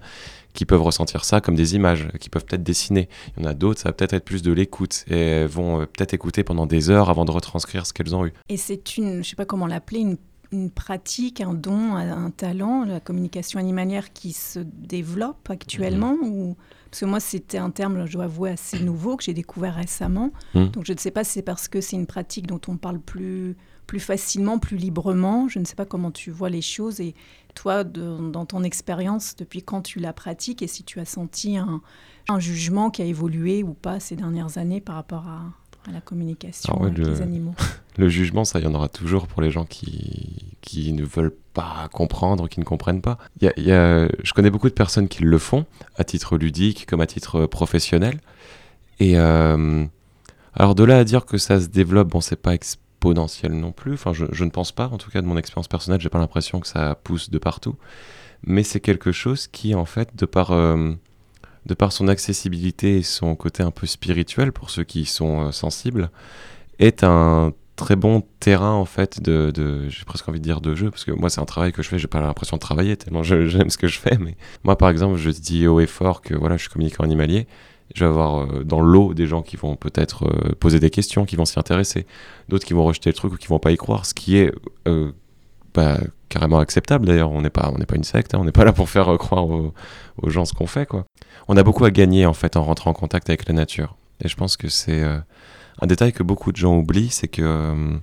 qui 0.55 0.65
peuvent 0.65 0.81
ressentir 0.81 1.23
ça 1.23 1.41
comme 1.41 1.55
des 1.55 1.75
images, 1.75 2.07
qui 2.19 2.29
peuvent 2.29 2.45
peut-être 2.45 2.63
dessiner. 2.63 3.07
Il 3.37 3.43
y 3.43 3.45
en 3.45 3.49
a 3.49 3.53
d'autres, 3.53 3.81
ça 3.81 3.89
va 3.89 3.93
peut-être 3.93 4.13
être 4.13 4.25
plus 4.25 4.41
de 4.41 4.51
l'écoute 4.51 5.05
et 5.07 5.19
elles 5.19 5.47
vont 5.47 5.81
euh, 5.81 5.85
peut-être 5.85 6.13
écouter 6.13 6.43
pendant 6.43 6.65
des 6.65 6.89
heures 6.89 7.09
avant 7.09 7.25
de 7.25 7.31
retranscrire 7.31 7.85
ce 7.85 7.93
qu'elles 7.93 8.15
ont 8.15 8.25
eu. 8.25 8.33
Et 8.49 8.57
c'est 8.57 8.97
une, 8.97 9.23
je 9.23 9.29
sais 9.29 9.35
pas 9.35 9.45
comment 9.45 9.67
l'appeler, 9.67 9.99
une, 9.99 10.17
une 10.51 10.71
pratique, 10.71 11.41
un 11.41 11.53
don, 11.53 11.95
un 11.95 12.31
talent, 12.31 12.85
la 12.85 12.99
communication 12.99 13.59
animalière 13.59 14.13
qui 14.13 14.33
se 14.33 14.59
développe 14.59 15.49
actuellement 15.49 16.15
ou... 16.23 16.55
Parce 16.89 17.01
que 17.01 17.05
moi, 17.07 17.19
c'était 17.19 17.57
un 17.57 17.71
terme, 17.71 18.05
je 18.05 18.13
dois 18.13 18.23
avouer, 18.23 18.51
assez 18.51 18.79
nouveau 18.83 19.17
que 19.17 19.23
j'ai 19.25 19.33
découvert 19.33 19.75
récemment. 19.75 20.31
Mhm. 20.53 20.69
Donc 20.69 20.85
je 20.85 20.93
ne 20.93 20.97
sais 20.97 21.11
pas 21.11 21.25
si 21.25 21.33
c'est 21.33 21.41
parce 21.41 21.67
que 21.67 21.81
c'est 21.81 21.97
une 21.97 22.05
pratique 22.05 22.47
dont 22.47 22.61
on 22.69 22.77
parle 22.77 22.99
plus, 22.99 23.57
plus 23.85 23.99
facilement, 23.99 24.59
plus 24.59 24.77
librement. 24.77 25.49
Je 25.49 25.59
ne 25.59 25.65
sais 25.65 25.75
pas 25.75 25.85
comment 25.85 26.11
tu 26.11 26.31
vois 26.31 26.49
les 26.49 26.61
choses. 26.61 27.01
Et 27.01 27.13
toi, 27.55 27.83
de- 27.83 28.29
dans 28.29 28.45
ton 28.45 28.63
expérience, 28.63 29.35
depuis 29.35 29.63
quand 29.63 29.81
tu 29.81 29.99
la 29.99 30.13
pratiques 30.13 30.61
et 30.61 30.67
si 30.67 30.83
tu 30.83 30.99
as 30.99 31.05
senti 31.05 31.57
un, 31.57 31.81
un 32.29 32.39
jugement 32.39 32.91
qui 32.91 33.01
a 33.01 33.05
évolué 33.05 33.63
ou 33.63 33.73
pas 33.73 33.99
ces 33.99 34.15
dernières 34.15 34.57
années 34.59 34.81
par 34.81 34.95
rapport 34.95 35.27
à, 35.27 35.41
à 35.89 35.91
la 35.91 36.01
communication 36.01 36.77
Ah 36.79 36.85
avec 36.85 36.97
le- 36.99 37.09
les 37.09 37.21
animaux 37.21 37.55
le 37.97 38.09
jugement, 38.09 38.45
ça, 38.45 38.59
il 38.59 38.65
y 38.65 38.67
en 38.67 38.73
aura 38.75 38.89
toujours 38.89 39.25
pour 39.27 39.41
les 39.41 39.49
gens 39.51 39.65
qui, 39.65 40.57
qui 40.61 40.91
ne 40.93 41.03
veulent 41.05 41.35
pas 41.53 41.87
comprendre, 41.93 42.47
qui 42.49 42.59
ne 42.59 42.65
comprennent 42.65 43.01
pas. 43.01 43.17
Y 43.41 43.51
y 43.57 43.71
a, 43.71 44.07
je 44.23 44.33
connais 44.33 44.49
beaucoup 44.51 44.67
de 44.69 44.73
personnes 44.73 45.07
qui 45.07 45.23
le 45.23 45.37
font, 45.37 45.65
à 45.95 46.03
titre 46.03 46.37
ludique 46.37 46.85
comme 46.85 46.99
à 47.01 47.07
titre 47.07 47.45
professionnel. 47.45 48.19
Et 48.99 49.17
euh, 49.17 49.85
alors 50.53 50.75
de 50.75 50.83
là 50.83 50.97
à 50.99 51.03
dire 51.03 51.25
que 51.25 51.37
ça 51.37 51.59
se 51.61 51.67
développe, 51.67 52.09
bon, 52.09 52.19
c'est 52.21 52.35
pas 52.35 52.53
non 53.13 53.71
plus. 53.71 53.93
Enfin, 53.93 54.13
je, 54.13 54.25
je, 54.31 54.43
ne 54.43 54.49
pense 54.49 54.71
pas, 54.71 54.87
en 54.87 54.97
tout 54.97 55.11
cas 55.11 55.21
de 55.21 55.27
mon 55.27 55.37
expérience 55.37 55.67
personnelle, 55.67 56.01
j'ai 56.01 56.09
pas 56.09 56.19
l'impression 56.19 56.59
que 56.59 56.67
ça 56.67 56.95
pousse 57.03 57.29
de 57.29 57.37
partout. 57.37 57.75
Mais 58.43 58.63
c'est 58.63 58.79
quelque 58.79 59.11
chose 59.11 59.47
qui, 59.47 59.75
en 59.75 59.85
fait, 59.85 60.15
de 60.15 60.25
par, 60.25 60.51
euh, 60.51 60.93
de 61.65 61.73
par 61.73 61.91
son 61.91 62.07
accessibilité 62.07 62.97
et 62.97 63.03
son 63.03 63.35
côté 63.35 63.63
un 63.63 63.71
peu 63.71 63.87
spirituel, 63.87 64.51
pour 64.51 64.69
ceux 64.69 64.83
qui 64.83 65.05
sont 65.05 65.47
euh, 65.47 65.51
sensibles, 65.51 66.09
est 66.79 67.03
un 67.03 67.53
très 67.75 67.95
bon 67.95 68.23
terrain 68.39 68.71
en 68.71 68.85
fait 68.85 69.21
de, 69.21 69.51
de 69.51 69.89
j'ai 69.89 70.05
presque 70.05 70.29
envie 70.29 70.39
de 70.39 70.45
dire 70.45 70.61
de 70.61 70.75
jeu 70.75 70.89
parce 70.89 71.03
que 71.03 71.11
moi 71.11 71.29
c'est 71.29 71.41
un 71.41 71.45
travail 71.45 71.73
que 71.73 71.83
je 71.83 71.89
fais 71.89 71.99
j'ai 71.99 72.07
pas 72.07 72.21
l'impression 72.21 72.55
de 72.55 72.61
travailler 72.61 72.95
tellement 72.95 73.21
j'aime 73.23 73.69
ce 73.69 73.77
que 73.77 73.89
je 73.89 73.99
fais 73.99 74.17
mais 74.17 74.37
moi 74.63 74.77
par 74.77 74.89
exemple 74.89 75.17
je 75.17 75.29
dis 75.29 75.67
haut 75.67 75.81
et 75.81 75.85
fort 75.85 76.21
que 76.21 76.33
voilà 76.33 76.55
je 76.55 76.61
suis 76.61 76.69
communicant 76.69 77.03
animalier 77.03 77.47
je 77.93 78.03
vais 78.03 78.09
avoir 78.09 78.43
euh, 78.43 78.63
dans 78.63 78.81
l'eau 78.81 79.13
des 79.13 79.27
gens 79.27 79.41
qui 79.41 79.57
vont 79.57 79.75
peut-être 79.75 80.25
euh, 80.25 80.55
poser 80.59 80.79
des 80.79 80.89
questions 80.89 81.25
qui 81.25 81.35
vont 81.35 81.45
s'y 81.45 81.59
intéresser. 81.59 82.07
D'autres 82.49 82.65
qui 82.65 82.73
vont 82.73 82.83
rejeter 82.83 83.09
le 83.09 83.13
truc 83.13 83.33
ou 83.33 83.37
qui 83.37 83.47
vont 83.47 83.59
pas 83.59 83.71
y 83.71 83.77
croire 83.77 84.05
ce 84.05 84.13
qui 84.13 84.37
est 84.37 84.51
euh, 84.87 85.11
bah, 85.73 85.99
carrément 86.29 86.59
acceptable 86.59 87.05
d'ailleurs. 87.05 87.31
On 87.31 87.41
n'est 87.41 87.49
pas 87.49 87.71
pas 87.87 87.95
une 87.95 88.03
secte 88.03 88.33
hein, 88.33 88.39
on 88.41 88.45
n'est 88.45 88.51
pas 88.51 88.65
là 88.65 88.73
pour 88.73 88.89
faire 88.89 89.15
croire 89.17 89.45
aux, 89.45 89.73
gens 90.27 90.45
ce 90.45 90.53
qu'on 90.53 90.67
fait 90.67 90.85
quoi. 90.85 91.05
On 91.47 91.57
a 91.57 91.63
beaucoup 91.63 91.85
à 91.85 91.91
gagner 91.91 92.25
en 92.25 92.33
fait 92.33 92.57
en 92.57 92.63
rentrant 92.63 92.91
en 92.91 92.93
contact 92.93 93.29
avec 93.29 93.47
la 93.47 93.53
nature. 93.53 93.95
Et 94.23 94.27
je 94.27 94.35
pense 94.35 94.57
que 94.57 94.67
c'est 94.69 95.03
un 95.03 95.87
détail 95.87 96.13
que 96.13 96.23
beaucoup 96.23 96.51
de 96.51 96.57
gens 96.57 96.75
oublient, 96.77 97.09
c'est 97.09 97.27
que 97.27 97.99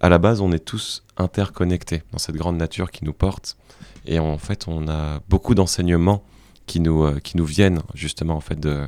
à 0.00 0.08
la 0.08 0.18
base, 0.18 0.40
on 0.40 0.50
est 0.52 0.64
tous 0.64 1.04
interconnectés 1.16 2.02
dans 2.12 2.18
cette 2.18 2.36
grande 2.36 2.56
nature 2.56 2.90
qui 2.90 3.04
nous 3.04 3.12
porte. 3.12 3.56
Et 4.06 4.18
en 4.18 4.38
fait, 4.38 4.66
on 4.66 4.88
a 4.88 5.20
beaucoup 5.28 5.54
d'enseignements 5.54 6.24
qui 6.64 6.80
nous, 6.80 7.20
qui 7.20 7.36
nous 7.36 7.44
viennent 7.44 7.82
justement 7.94 8.34
en 8.34 8.40
fait 8.40 8.58
de, 8.58 8.86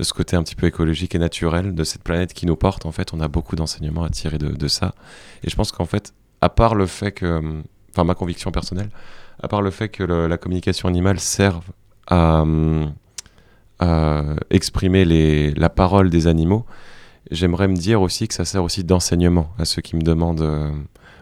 de 0.00 0.04
ce 0.04 0.14
côté 0.14 0.34
un 0.34 0.42
petit 0.42 0.54
peu 0.54 0.66
écologique 0.66 1.14
et 1.14 1.18
naturel 1.18 1.74
de 1.74 1.84
cette 1.84 2.02
planète 2.02 2.32
qui 2.32 2.46
nous 2.46 2.56
porte. 2.56 2.86
En 2.86 2.90
fait, 2.90 3.12
on 3.12 3.20
a 3.20 3.28
beaucoup 3.28 3.54
d'enseignements 3.54 4.02
à 4.02 4.08
tirer 4.08 4.38
de, 4.38 4.68
ça. 4.68 4.94
Et 5.44 5.50
je 5.50 5.56
pense 5.56 5.72
qu'en 5.72 5.84
fait, 5.84 6.14
à 6.40 6.48
part 6.48 6.74
le 6.74 6.86
fait 6.86 7.12
que, 7.12 7.62
enfin, 7.90 8.04
ma 8.04 8.14
conviction 8.14 8.50
personnelle, 8.50 8.88
à 9.42 9.48
part 9.48 9.60
le 9.60 9.70
fait 9.70 9.90
que 9.90 10.02
la 10.02 10.38
communication 10.38 10.88
animale 10.88 11.20
serve 11.20 11.66
à, 12.06 12.46
à 13.78 14.22
exprimer 14.48 15.04
les, 15.04 15.52
la 15.52 15.68
parole 15.68 16.08
des 16.08 16.26
animaux, 16.28 16.64
j'aimerais 17.30 17.68
me 17.68 17.76
dire 17.76 18.00
aussi 18.00 18.26
que 18.26 18.32
ça 18.32 18.46
sert 18.46 18.64
aussi 18.64 18.84
d'enseignement 18.84 19.52
à 19.58 19.66
ceux 19.66 19.82
qui 19.82 19.96
me 19.96 20.02
demandent 20.02 20.40
euh, 20.40 20.72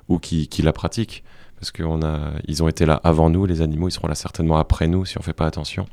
ou 0.06 0.20
qui, 0.20 0.46
qui, 0.46 0.62
la 0.62 0.72
pratiquent. 0.72 1.24
Parce 1.60 1.72
qu'ils 1.72 2.62
ont 2.62 2.68
été 2.68 2.86
là 2.86 3.00
avant 3.02 3.30
nous, 3.30 3.46
les 3.46 3.62
animaux, 3.62 3.88
ils 3.88 3.92
seront 3.92 4.08
là 4.08 4.14
certainement 4.14 4.58
après 4.58 4.86
nous 4.86 5.04
si 5.04 5.18
on 5.18 5.20
ne 5.20 5.24
fait 5.24 5.32
pas 5.32 5.46
attention. 5.46 5.86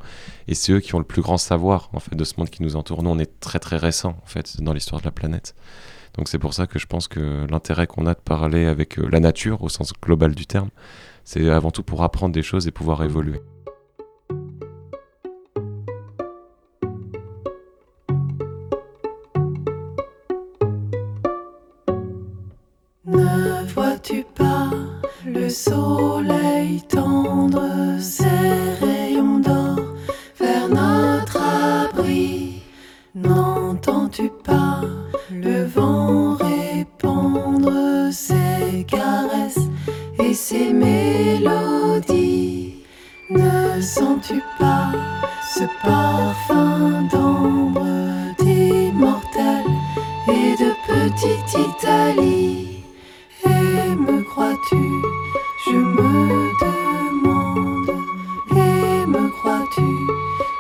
Et 0.47 0.53
c'est 0.53 0.73
eux 0.73 0.79
qui 0.79 0.93
ont 0.95 0.99
le 0.99 1.05
plus 1.05 1.21
grand 1.21 1.37
savoir 1.37 1.89
en 1.93 1.99
fait, 1.99 2.15
de 2.15 2.23
ce 2.23 2.33
monde 2.37 2.49
qui 2.49 2.61
nous 2.61 2.75
entoure. 2.75 3.03
Nous, 3.03 3.09
on 3.09 3.19
est 3.19 3.39
très 3.39 3.59
très 3.59 3.77
récent 3.77 4.15
en 4.23 4.27
fait, 4.27 4.61
dans 4.61 4.73
l'histoire 4.73 5.01
de 5.01 5.05
la 5.05 5.11
planète. 5.11 5.55
Donc 6.15 6.29
c'est 6.29 6.39
pour 6.39 6.53
ça 6.53 6.67
que 6.67 6.79
je 6.79 6.85
pense 6.85 7.07
que 7.07 7.45
l'intérêt 7.49 7.87
qu'on 7.87 8.05
a 8.05 8.13
de 8.13 8.19
parler 8.19 8.65
avec 8.65 8.99
euh, 8.99 9.07
la 9.11 9.19
nature 9.19 9.63
au 9.63 9.69
sens 9.69 9.91
global 10.01 10.33
du 10.33 10.45
terme, 10.45 10.69
c'est 11.23 11.49
avant 11.49 11.71
tout 11.71 11.83
pour 11.83 12.03
apprendre 12.03 12.33
des 12.33 12.43
choses 12.43 12.67
et 12.67 12.71
pouvoir 12.71 13.03
évoluer. 13.03 13.41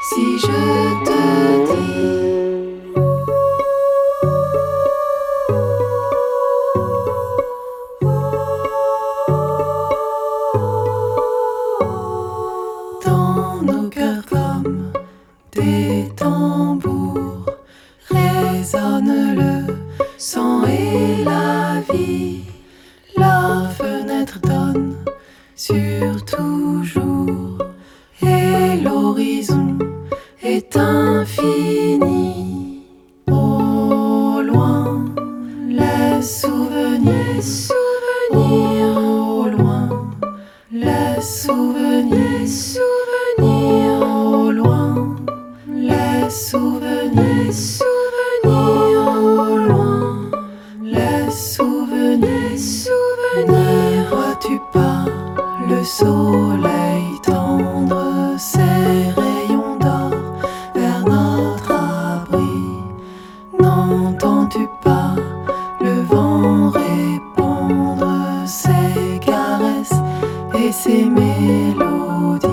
Si 0.07 0.37
je 0.37 1.03
te 1.03 1.73
dis. 1.73 2.14
Soleil 55.85 57.05
tendre 57.23 58.35
ses 58.39 59.11
rayons 59.11 59.77
d'or 59.77 60.11
vers 60.73 61.05
notre 61.05 61.71
abri 61.71 62.39
N'entends-tu 63.59 64.67
pas 64.83 65.15
le 65.81 66.01
vent 66.01 66.69
répandre 66.69 68.47
ses 68.47 69.19
caresses 69.21 69.93
et 70.59 70.71
ses 70.71 71.05
mélodies? 71.05 72.47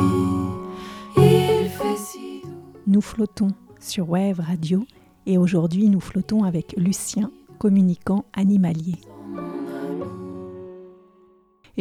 Il 1.16 1.68
fait 1.68 1.97
si 1.97 2.42
doux. 2.45 2.51
Nous 2.87 3.01
flottons 3.01 3.53
sur 3.81 4.11
Wave 4.11 4.40
Radio 4.40 4.85
et 5.27 5.38
aujourd'hui 5.38 5.88
nous 5.88 6.01
flottons 6.01 6.45
avec 6.45 6.75
Lucien, 6.77 7.31
communicant 7.59 8.25
animalier. 8.35 8.97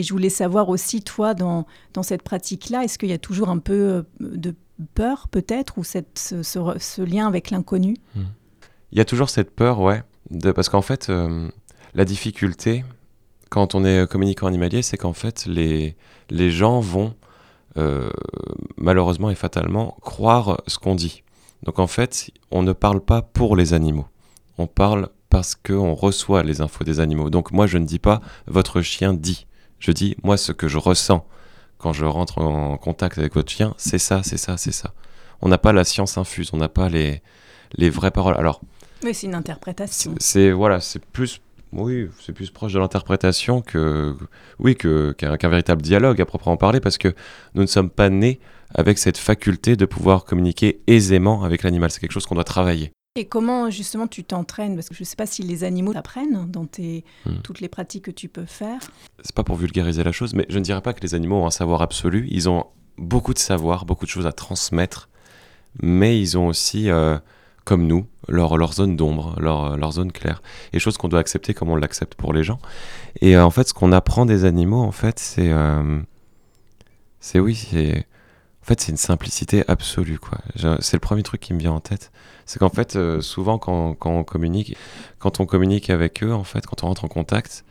Et 0.01 0.03
je 0.03 0.13
voulais 0.13 0.31
savoir 0.31 0.69
aussi, 0.69 1.03
toi, 1.03 1.35
dans, 1.35 1.67
dans 1.93 2.01
cette 2.01 2.23
pratique-là, 2.23 2.83
est-ce 2.83 2.97
qu'il 2.97 3.09
y 3.09 3.13
a 3.13 3.19
toujours 3.19 3.49
un 3.49 3.59
peu 3.59 3.73
euh, 3.73 4.03
de 4.19 4.55
peur, 4.95 5.27
peut-être, 5.27 5.77
ou 5.77 5.83
cette, 5.83 6.17
ce, 6.17 7.01
lien 7.03 7.27
avec 7.27 7.51
l'inconnu? 7.51 7.97
Il 8.91 8.97
y 8.97 8.99
a 8.99 9.05
toujours 9.05 9.29
cette 9.29 9.51
peur, 9.51 9.79
ouais, 9.79 10.01
parce 10.55 10.69
qu'en 10.69 10.81
fait, 10.81 11.11
euh, 11.11 11.47
la 11.93 12.03
difficulté, 12.03 12.83
quand 13.51 13.75
on 13.75 13.85
est 13.85 14.09
communicant 14.09 14.47
animalier, 14.47 14.81
c'est 14.81 14.97
qu'en 14.97 15.13
fait, 15.13 15.45
les, 15.45 15.95
les 16.31 16.49
gens 16.49 16.79
vont, 16.79 17.13
euh, 17.77 18.09
malheureusement 18.77 19.29
et 19.29 19.35
fatalement, 19.35 19.99
croire 20.01 20.63
ce 20.65 20.79
qu'on 20.79 20.95
dit. 20.95 21.21
Donc 21.61 21.77
en 21.77 21.85
fait, 21.85 22.31
on 22.49 22.63
ne 22.63 22.73
parle 22.73 23.01
pas 23.01 23.21
pour 23.21 23.55
les 23.55 23.75
animaux. 23.75 24.07
On 24.57 24.65
parle 24.65 25.09
parce 25.29 25.53
qu'on 25.53 25.93
reçoit 25.93 26.41
les 26.41 26.59
infos 26.59 26.85
des 26.85 26.99
animaux. 26.99 27.29
Donc 27.29 27.51
moi, 27.51 27.67
je 27.67 27.77
ne 27.77 27.85
dis 27.85 27.99
pas 27.99 28.19
votre 28.47 28.81
chien 28.81 29.13
dit. 29.13 29.45
Je 29.81 29.91
dis 29.91 30.15
moi 30.23 30.37
ce 30.37 30.53
que 30.53 30.69
je 30.69 30.77
ressens 30.77 31.25
quand 31.79 31.91
je 31.91 32.05
rentre 32.05 32.37
en 32.37 32.77
contact 32.77 33.17
avec 33.17 33.33
votre 33.33 33.51
chien, 33.51 33.73
c'est 33.77 33.97
ça, 33.97 34.21
c'est 34.23 34.37
ça, 34.37 34.55
c'est 34.55 34.71
ça. 34.71 34.93
On 35.41 35.49
n'a 35.49 35.57
pas 35.57 35.73
la 35.73 35.83
science 35.83 36.19
infuse, 36.19 36.51
on 36.53 36.57
n'a 36.57 36.69
pas 36.69 36.87
les, 36.87 37.23
les 37.73 37.89
vraies 37.89 38.11
paroles. 38.11 38.35
Alors, 38.37 38.61
oui, 39.03 39.15
c'est 39.15 39.25
une 39.25 39.33
interprétation. 39.33 40.13
C'est 40.19 40.51
voilà, 40.51 40.79
c'est 40.79 41.03
plus 41.03 41.41
oui, 41.73 42.09
c'est 42.19 42.33
plus 42.33 42.51
proche 42.51 42.73
de 42.73 42.79
l'interprétation 42.79 43.61
que 43.61 44.15
oui 44.59 44.75
que 44.75 45.13
qu'un 45.13 45.37
qu 45.37 45.47
véritable 45.47 45.81
dialogue 45.81 46.21
à 46.21 46.25
proprement 46.25 46.57
parler 46.57 46.79
parce 46.79 46.99
que 46.99 47.15
nous 47.55 47.63
ne 47.63 47.67
sommes 47.67 47.89
pas 47.89 48.09
nés 48.09 48.39
avec 48.75 48.99
cette 48.99 49.17
faculté 49.17 49.75
de 49.75 49.85
pouvoir 49.85 50.25
communiquer 50.25 50.81
aisément 50.85 51.43
avec 51.43 51.63
l'animal. 51.63 51.89
C'est 51.89 51.99
quelque 51.99 52.11
chose 52.11 52.27
qu'on 52.27 52.35
doit 52.35 52.43
travailler. 52.43 52.91
Et 53.15 53.25
comment 53.25 53.69
justement 53.69 54.07
tu 54.07 54.23
t'entraînes? 54.23 54.75
Parce 54.75 54.87
que 54.87 54.95
je 54.95 55.01
ne 55.01 55.05
sais 55.05 55.17
pas 55.17 55.25
si 55.25 55.43
les 55.43 55.65
animaux 55.65 55.91
t'apprennent 55.93 56.49
dans 56.49 56.65
tes, 56.65 57.03
Hmm. 57.25 57.41
toutes 57.43 57.59
les 57.59 57.67
pratiques 57.67 58.05
que 58.05 58.11
tu 58.11 58.29
peux 58.29 58.45
faire. 58.45 58.79
C'est 59.21 59.35
pas 59.35 59.43
pour 59.43 59.57
vulgariser 59.57 60.01
la 60.03 60.13
chose, 60.13 60.33
mais 60.33 60.45
je 60.47 60.57
ne 60.57 60.63
dirais 60.63 60.79
pas 60.81 60.93
que 60.93 61.01
les 61.01 61.13
animaux 61.13 61.35
ont 61.41 61.45
un 61.45 61.51
savoir 61.51 61.81
absolu. 61.81 62.25
Ils 62.31 62.47
ont 62.47 62.67
beaucoup 62.97 63.33
de 63.33 63.39
savoir, 63.39 63.85
beaucoup 63.85 64.05
de 64.05 64.09
choses 64.09 64.25
à 64.27 64.31
transmettre, 64.31 65.09
mais 65.81 66.21
ils 66.21 66.37
ont 66.37 66.47
aussi, 66.47 66.89
euh, 66.89 67.17
comme 67.65 67.85
nous, 67.85 68.05
leur, 68.29 68.55
leur 68.55 68.71
zone 68.73 68.95
d'ombre, 68.95 69.35
leur, 69.41 69.75
leur 69.75 69.91
zone 69.91 70.13
claire, 70.13 70.41
et 70.71 70.79
choses 70.79 70.97
qu'on 70.97 71.09
doit 71.09 71.19
accepter 71.19 71.53
comme 71.53 71.69
on 71.69 71.75
l'accepte 71.75 72.15
pour 72.15 72.31
les 72.31 72.43
gens. 72.45 72.59
Et 73.19 73.35
euh, 73.35 73.43
en 73.43 73.51
fait, 73.51 73.67
ce 73.67 73.73
qu'on 73.73 73.91
apprend 73.91 74.25
des 74.25 74.45
animaux, 74.45 74.79
en 74.83 74.93
fait, 74.93 75.19
c'est, 75.19 75.51
euh, 75.51 75.99
c'est 77.19 77.39
oui, 77.41 77.55
c'est, 77.55 78.07
en 78.61 78.65
fait, 78.65 78.79
c'est 78.79 78.91
une 78.91 78.97
simplicité 78.97 79.63
absolue, 79.67 80.19
quoi. 80.19 80.37
C'est 80.81 80.93
le 80.93 80.99
premier 80.99 81.23
truc 81.23 81.41
qui 81.41 81.53
me 81.53 81.59
vient 81.59 81.71
en 81.71 81.79
tête. 81.79 82.11
C'est 82.45 82.59
qu'en 82.59 82.69
fait, 82.69 82.95
euh, 82.95 83.21
souvent 83.21 83.57
quand, 83.57 83.95
quand 83.95 84.11
on 84.11 84.23
communique, 84.23 84.77
quand 85.19 85.39
on 85.39 85.45
communique 85.45 85.89
avec 85.89 86.23
eux, 86.23 86.33
en 86.33 86.43
fait, 86.43 86.65
quand 86.67 86.83
on 86.83 86.87
rentre 86.87 87.05
en 87.05 87.07
contact, 87.07 87.65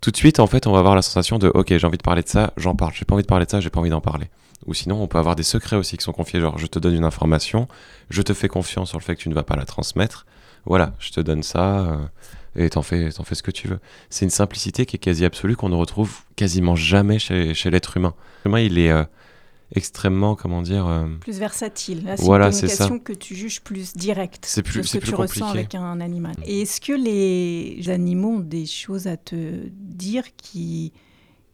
tout 0.00 0.10
de 0.10 0.16
suite, 0.16 0.38
en 0.38 0.46
fait, 0.46 0.66
on 0.66 0.72
va 0.72 0.80
avoir 0.80 0.94
la 0.94 1.02
sensation 1.02 1.38
de 1.38 1.48
OK, 1.48 1.68
j'ai 1.76 1.86
envie 1.86 1.96
de 1.96 2.02
parler 2.02 2.22
de 2.22 2.28
ça, 2.28 2.52
j'en 2.56 2.74
parle. 2.74 2.92
J'ai 2.94 3.06
pas 3.06 3.14
envie 3.14 3.22
de 3.22 3.28
parler 3.28 3.46
de 3.46 3.50
ça, 3.50 3.60
j'ai 3.60 3.70
pas 3.70 3.80
envie 3.80 3.90
d'en 3.90 4.02
parler. 4.02 4.28
Ou 4.66 4.74
sinon, 4.74 5.02
on 5.02 5.06
peut 5.06 5.18
avoir 5.18 5.36
des 5.36 5.42
secrets 5.42 5.76
aussi 5.76 5.96
qui 5.96 6.04
sont 6.04 6.12
confiés, 6.12 6.40
genre 6.40 6.58
je 6.58 6.66
te 6.66 6.78
donne 6.78 6.94
une 6.94 7.04
information, 7.04 7.66
je 8.10 8.20
te 8.20 8.34
fais 8.34 8.48
confiance 8.48 8.90
sur 8.90 8.98
le 8.98 9.04
fait 9.04 9.16
que 9.16 9.22
tu 9.22 9.28
ne 9.28 9.34
vas 9.34 9.42
pas 9.42 9.56
la 9.56 9.64
transmettre. 9.64 10.26
Voilà, 10.66 10.92
je 10.98 11.12
te 11.12 11.20
donne 11.20 11.42
ça 11.42 11.80
euh, 11.80 11.96
et 12.56 12.70
t'en 12.70 12.82
fais, 12.82 13.10
t'en 13.10 13.24
fais 13.24 13.36
ce 13.36 13.42
que 13.42 13.52
tu 13.52 13.68
veux. 13.68 13.78
C'est 14.10 14.24
une 14.24 14.30
simplicité 14.30 14.84
qui 14.84 14.96
est 14.96 14.98
quasi 14.98 15.24
absolue 15.24 15.56
qu'on 15.56 15.68
ne 15.68 15.76
retrouve 15.76 16.22
quasiment 16.34 16.74
jamais 16.74 17.18
chez, 17.18 17.54
chez 17.54 17.70
l'être 17.70 17.96
humain. 17.96 18.14
L'humain, 18.44 18.60
il 18.60 18.78
est 18.78 18.90
euh, 18.90 19.04
extrêmement, 19.74 20.34
comment 20.36 20.62
dire, 20.62 20.86
euh, 20.86 21.06
Plus 21.20 21.38
versatile. 21.38 22.04
Là, 22.04 22.16
c'est 22.16 22.22
Voilà, 22.24 22.46
une 22.46 22.52
c'est 22.52 22.60
communication 22.66 22.98
que 22.98 23.12
tu 23.12 23.34
juges 23.34 23.60
plus 23.62 23.94
directe 23.94 24.44
C'est 24.46 24.62
plus- 24.62 24.84
ce 24.84 24.94
que 24.94 24.98
plus 25.02 25.08
tu 25.10 25.14
ressens 25.14 25.48
avec 25.48 25.74
un 25.74 26.00
animal. 26.00 26.34
Et 26.44 26.62
est-ce 26.62 26.80
que 26.80 26.92
les 26.92 27.88
animaux 27.90 28.36
ont 28.36 28.40
des 28.40 28.66
choses 28.66 29.06
à 29.06 29.16
te 29.16 29.68
dire 29.72 30.24
qui, 30.36 30.92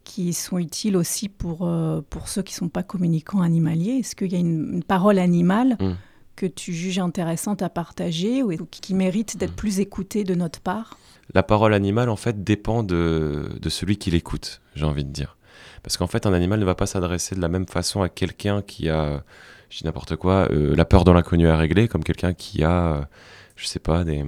qui 0.04 0.32
sont 0.32 0.58
utiles 0.58 0.96
aussi 0.96 1.28
pour, 1.28 1.66
euh, 1.66 2.00
pour 2.10 2.28
ceux 2.28 2.42
qui 2.42 2.52
ne 2.54 2.58
sont 2.58 2.68
pas 2.68 2.82
communicants 2.82 3.40
animaliers? 3.40 3.98
Est-ce 4.00 4.14
qu'il 4.16 4.32
y 4.32 4.36
a 4.36 4.40
une, 4.40 4.74
une 4.74 4.84
parole 4.84 5.18
animale 5.18 5.76
Mm. 5.80 5.92
que 6.36 6.46
tu 6.46 6.72
juges 6.72 6.98
intéressante 6.98 7.62
à 7.62 7.68
partager 7.68 8.42
ou 8.42 8.56
qui, 8.66 8.80
qui 8.80 8.94
mérite 8.94 9.36
d'être 9.36 9.52
Mm. 9.52 9.56
plus 9.56 9.80
écoutée 9.80 10.24
de 10.24 10.34
notre 10.34 10.60
part? 10.60 10.98
La 11.34 11.42
parole 11.42 11.72
animale, 11.72 12.10
en 12.10 12.16
fait, 12.16 12.44
dépend 12.44 12.82
de, 12.82 13.48
de 13.60 13.68
celui 13.70 13.96
qui 13.96 14.10
l'écoute, 14.10 14.60
j'ai 14.74 14.84
envie 14.84 15.04
de 15.04 15.10
dire. 15.10 15.38
Parce 15.82 15.96
qu'en 15.96 16.06
fait, 16.06 16.26
un 16.26 16.32
animal 16.32 16.60
ne 16.60 16.64
va 16.64 16.74
pas 16.74 16.86
s'adresser 16.86 17.34
de 17.34 17.40
la 17.40 17.48
même 17.48 17.66
façon 17.66 18.02
à 18.02 18.08
quelqu'un 18.08 18.62
qui 18.62 18.88
a, 18.88 19.22
je 19.68 19.78
dis 19.78 19.84
n'importe 19.84 20.16
quoi, 20.16 20.48
euh, 20.52 20.76
la 20.76 20.84
peur 20.84 21.04
de 21.04 21.10
l'inconnu 21.10 21.48
à 21.48 21.56
régler, 21.56 21.88
comme 21.88 22.04
quelqu'un 22.04 22.34
qui 22.34 22.62
a, 22.62 22.94
euh, 22.94 23.02
je 23.56 23.66
sais 23.66 23.80
pas, 23.80 24.04
des, 24.04 24.24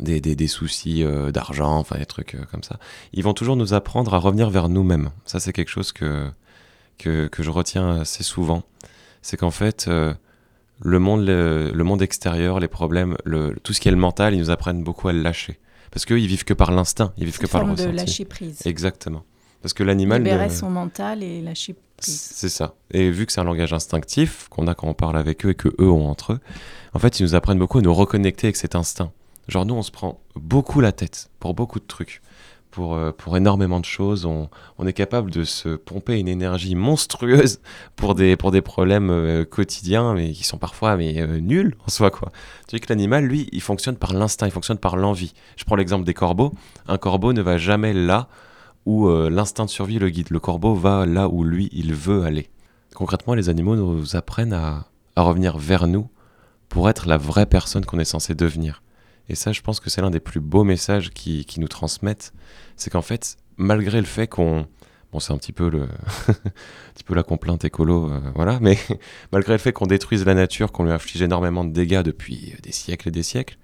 des, 0.00 0.20
des, 0.20 0.36
des 0.36 0.46
soucis 0.46 1.02
euh, 1.02 1.30
d'argent, 1.30 1.78
enfin 1.78 1.96
des 1.98 2.06
trucs 2.06 2.34
euh, 2.34 2.44
comme 2.50 2.62
ça. 2.62 2.78
Ils 3.12 3.22
vont 3.24 3.34
toujours 3.34 3.56
nous 3.56 3.72
apprendre 3.72 4.12
à 4.14 4.18
revenir 4.18 4.50
vers 4.50 4.68
nous-mêmes. 4.68 5.10
Ça, 5.24 5.40
c'est 5.40 5.52
quelque 5.52 5.70
chose 5.70 5.92
que, 5.92 6.28
que, 6.98 7.28
que 7.28 7.42
je 7.42 7.50
retiens 7.50 8.00
assez 8.00 8.22
souvent. 8.22 8.62
C'est 9.22 9.38
qu'en 9.38 9.50
fait, 9.50 9.88
le, 9.88 10.98
monde, 10.98 11.24
le, 11.24 11.70
le 11.72 11.84
monde 11.84 12.02
extérieur, 12.02 12.60
les 12.60 12.68
problèmes, 12.68 13.16
le, 13.24 13.56
tout 13.62 13.72
ce 13.72 13.80
qui 13.80 13.88
est 13.88 13.90
le 13.90 13.96
mental, 13.96 14.34
ils 14.34 14.38
nous 14.38 14.50
apprennent 14.50 14.82
beaucoup 14.84 15.08
à 15.08 15.14
le 15.14 15.22
lâcher. 15.22 15.58
Parce 15.90 16.04
qu'eux, 16.04 16.20
ils 16.20 16.26
vivent 16.26 16.44
que 16.44 16.52
par 16.52 16.72
l'instinct, 16.72 17.14
ils 17.16 17.24
vivent 17.24 17.38
que 17.38 17.46
par 17.46 17.62
le 17.62 17.68
forme 17.68 17.78
de 17.78 17.82
ressenti. 17.84 17.96
lâcher 17.96 18.24
prise. 18.26 18.60
Exactement. 18.66 19.24
Parce 19.64 19.72
que 19.72 19.82
l'animal. 19.82 20.22
Libérer 20.22 20.48
ne- 20.48 20.52
son 20.52 20.68
mental 20.68 21.22
et 21.22 21.40
lâcher 21.40 21.74
prise. 21.96 22.20
C'est 22.20 22.50
ça. 22.50 22.74
Et 22.90 23.10
vu 23.10 23.24
que 23.24 23.32
c'est 23.32 23.40
un 23.40 23.44
langage 23.44 23.72
instinctif 23.72 24.48
qu'on 24.50 24.66
a 24.66 24.74
quand 24.74 24.88
on 24.88 24.92
parle 24.92 25.16
avec 25.16 25.46
eux 25.46 25.50
et 25.50 25.54
que 25.54 25.68
eux 25.80 25.88
ont 25.90 26.06
entre 26.06 26.34
eux, 26.34 26.40
en 26.92 26.98
fait, 26.98 27.18
ils 27.18 27.22
nous 27.22 27.34
apprennent 27.34 27.58
beaucoup 27.58 27.78
à 27.78 27.80
nous 27.80 27.94
reconnecter 27.94 28.48
avec 28.48 28.56
cet 28.56 28.74
instinct. 28.74 29.10
Genre, 29.48 29.64
nous, 29.64 29.74
on 29.74 29.80
se 29.80 29.90
prend 29.90 30.20
beaucoup 30.36 30.82
la 30.82 30.92
tête 30.92 31.30
pour 31.40 31.54
beaucoup 31.54 31.80
de 31.80 31.86
trucs. 31.86 32.20
Pour, 32.70 32.94
euh, 32.94 33.10
pour 33.12 33.38
énormément 33.38 33.80
de 33.80 33.86
choses, 33.86 34.26
on, 34.26 34.50
on 34.76 34.86
est 34.86 34.92
capable 34.92 35.30
de 35.30 35.44
se 35.44 35.76
pomper 35.76 36.18
une 36.18 36.28
énergie 36.28 36.74
monstrueuse 36.74 37.60
pour 37.96 38.14
des, 38.14 38.36
pour 38.36 38.50
des 38.50 38.60
problèmes 38.60 39.08
euh, 39.10 39.44
quotidiens, 39.46 40.12
mais 40.12 40.32
qui 40.32 40.44
sont 40.44 40.58
parfois 40.58 40.96
mais, 40.98 41.22
euh, 41.22 41.38
nuls 41.40 41.74
en 41.86 41.90
soi. 41.90 42.10
Quoi. 42.10 42.30
Tu 42.68 42.76
vois 42.76 42.80
que 42.84 42.92
l'animal, 42.92 43.24
lui, 43.24 43.48
il 43.52 43.62
fonctionne 43.62 43.96
par 43.96 44.12
l'instinct, 44.12 44.46
il 44.46 44.52
fonctionne 44.52 44.76
par 44.76 44.96
l'envie. 44.96 45.32
Je 45.56 45.64
prends 45.64 45.76
l'exemple 45.76 46.04
des 46.04 46.12
corbeaux. 46.14 46.52
Un 46.86 46.98
corbeau 46.98 47.32
ne 47.32 47.40
va 47.40 47.56
jamais 47.56 47.94
là 47.94 48.28
où 48.86 49.08
euh, 49.08 49.30
l'instinct 49.30 49.64
de 49.64 49.70
survie 49.70 49.98
le 49.98 50.10
guide. 50.10 50.30
Le 50.30 50.40
corbeau 50.40 50.74
va 50.74 51.06
là 51.06 51.28
où 51.28 51.44
lui, 51.44 51.68
il 51.72 51.94
veut 51.94 52.24
aller. 52.24 52.48
Concrètement, 52.94 53.34
les 53.34 53.48
animaux 53.48 53.76
nous 53.76 54.16
apprennent 54.16 54.52
à, 54.52 54.86
à 55.16 55.22
revenir 55.22 55.58
vers 55.58 55.86
nous 55.86 56.08
pour 56.68 56.88
être 56.88 57.08
la 57.08 57.16
vraie 57.16 57.46
personne 57.46 57.84
qu'on 57.84 57.98
est 57.98 58.04
censé 58.04 58.34
devenir. 58.34 58.82
Et 59.28 59.34
ça, 59.34 59.52
je 59.52 59.62
pense 59.62 59.80
que 59.80 59.90
c'est 59.90 60.02
l'un 60.02 60.10
des 60.10 60.20
plus 60.20 60.40
beaux 60.40 60.64
messages 60.64 61.10
qui, 61.10 61.44
qui 61.44 61.60
nous 61.60 61.68
transmettent. 61.68 62.32
C'est 62.76 62.90
qu'en 62.90 63.02
fait, 63.02 63.36
malgré 63.56 64.00
le 64.00 64.06
fait 64.06 64.26
qu'on... 64.26 64.66
Bon, 65.12 65.20
c'est 65.20 65.32
un 65.32 65.38
petit 65.38 65.52
peu, 65.52 65.70
le... 65.70 65.82
un 66.28 66.92
petit 66.92 67.04
peu 67.04 67.14
la 67.14 67.22
complainte 67.22 67.64
écolo, 67.64 68.10
euh, 68.10 68.20
voilà, 68.34 68.58
mais 68.60 68.76
malgré 69.32 69.52
le 69.52 69.58
fait 69.58 69.72
qu'on 69.72 69.86
détruise 69.86 70.24
la 70.24 70.34
nature, 70.34 70.72
qu'on 70.72 70.84
lui 70.84 70.90
inflige 70.90 71.22
énormément 71.22 71.64
de 71.64 71.72
dégâts 71.72 72.02
depuis 72.02 72.54
des 72.62 72.72
siècles 72.72 73.08
et 73.08 73.12
des 73.12 73.22
siècles, 73.22 73.56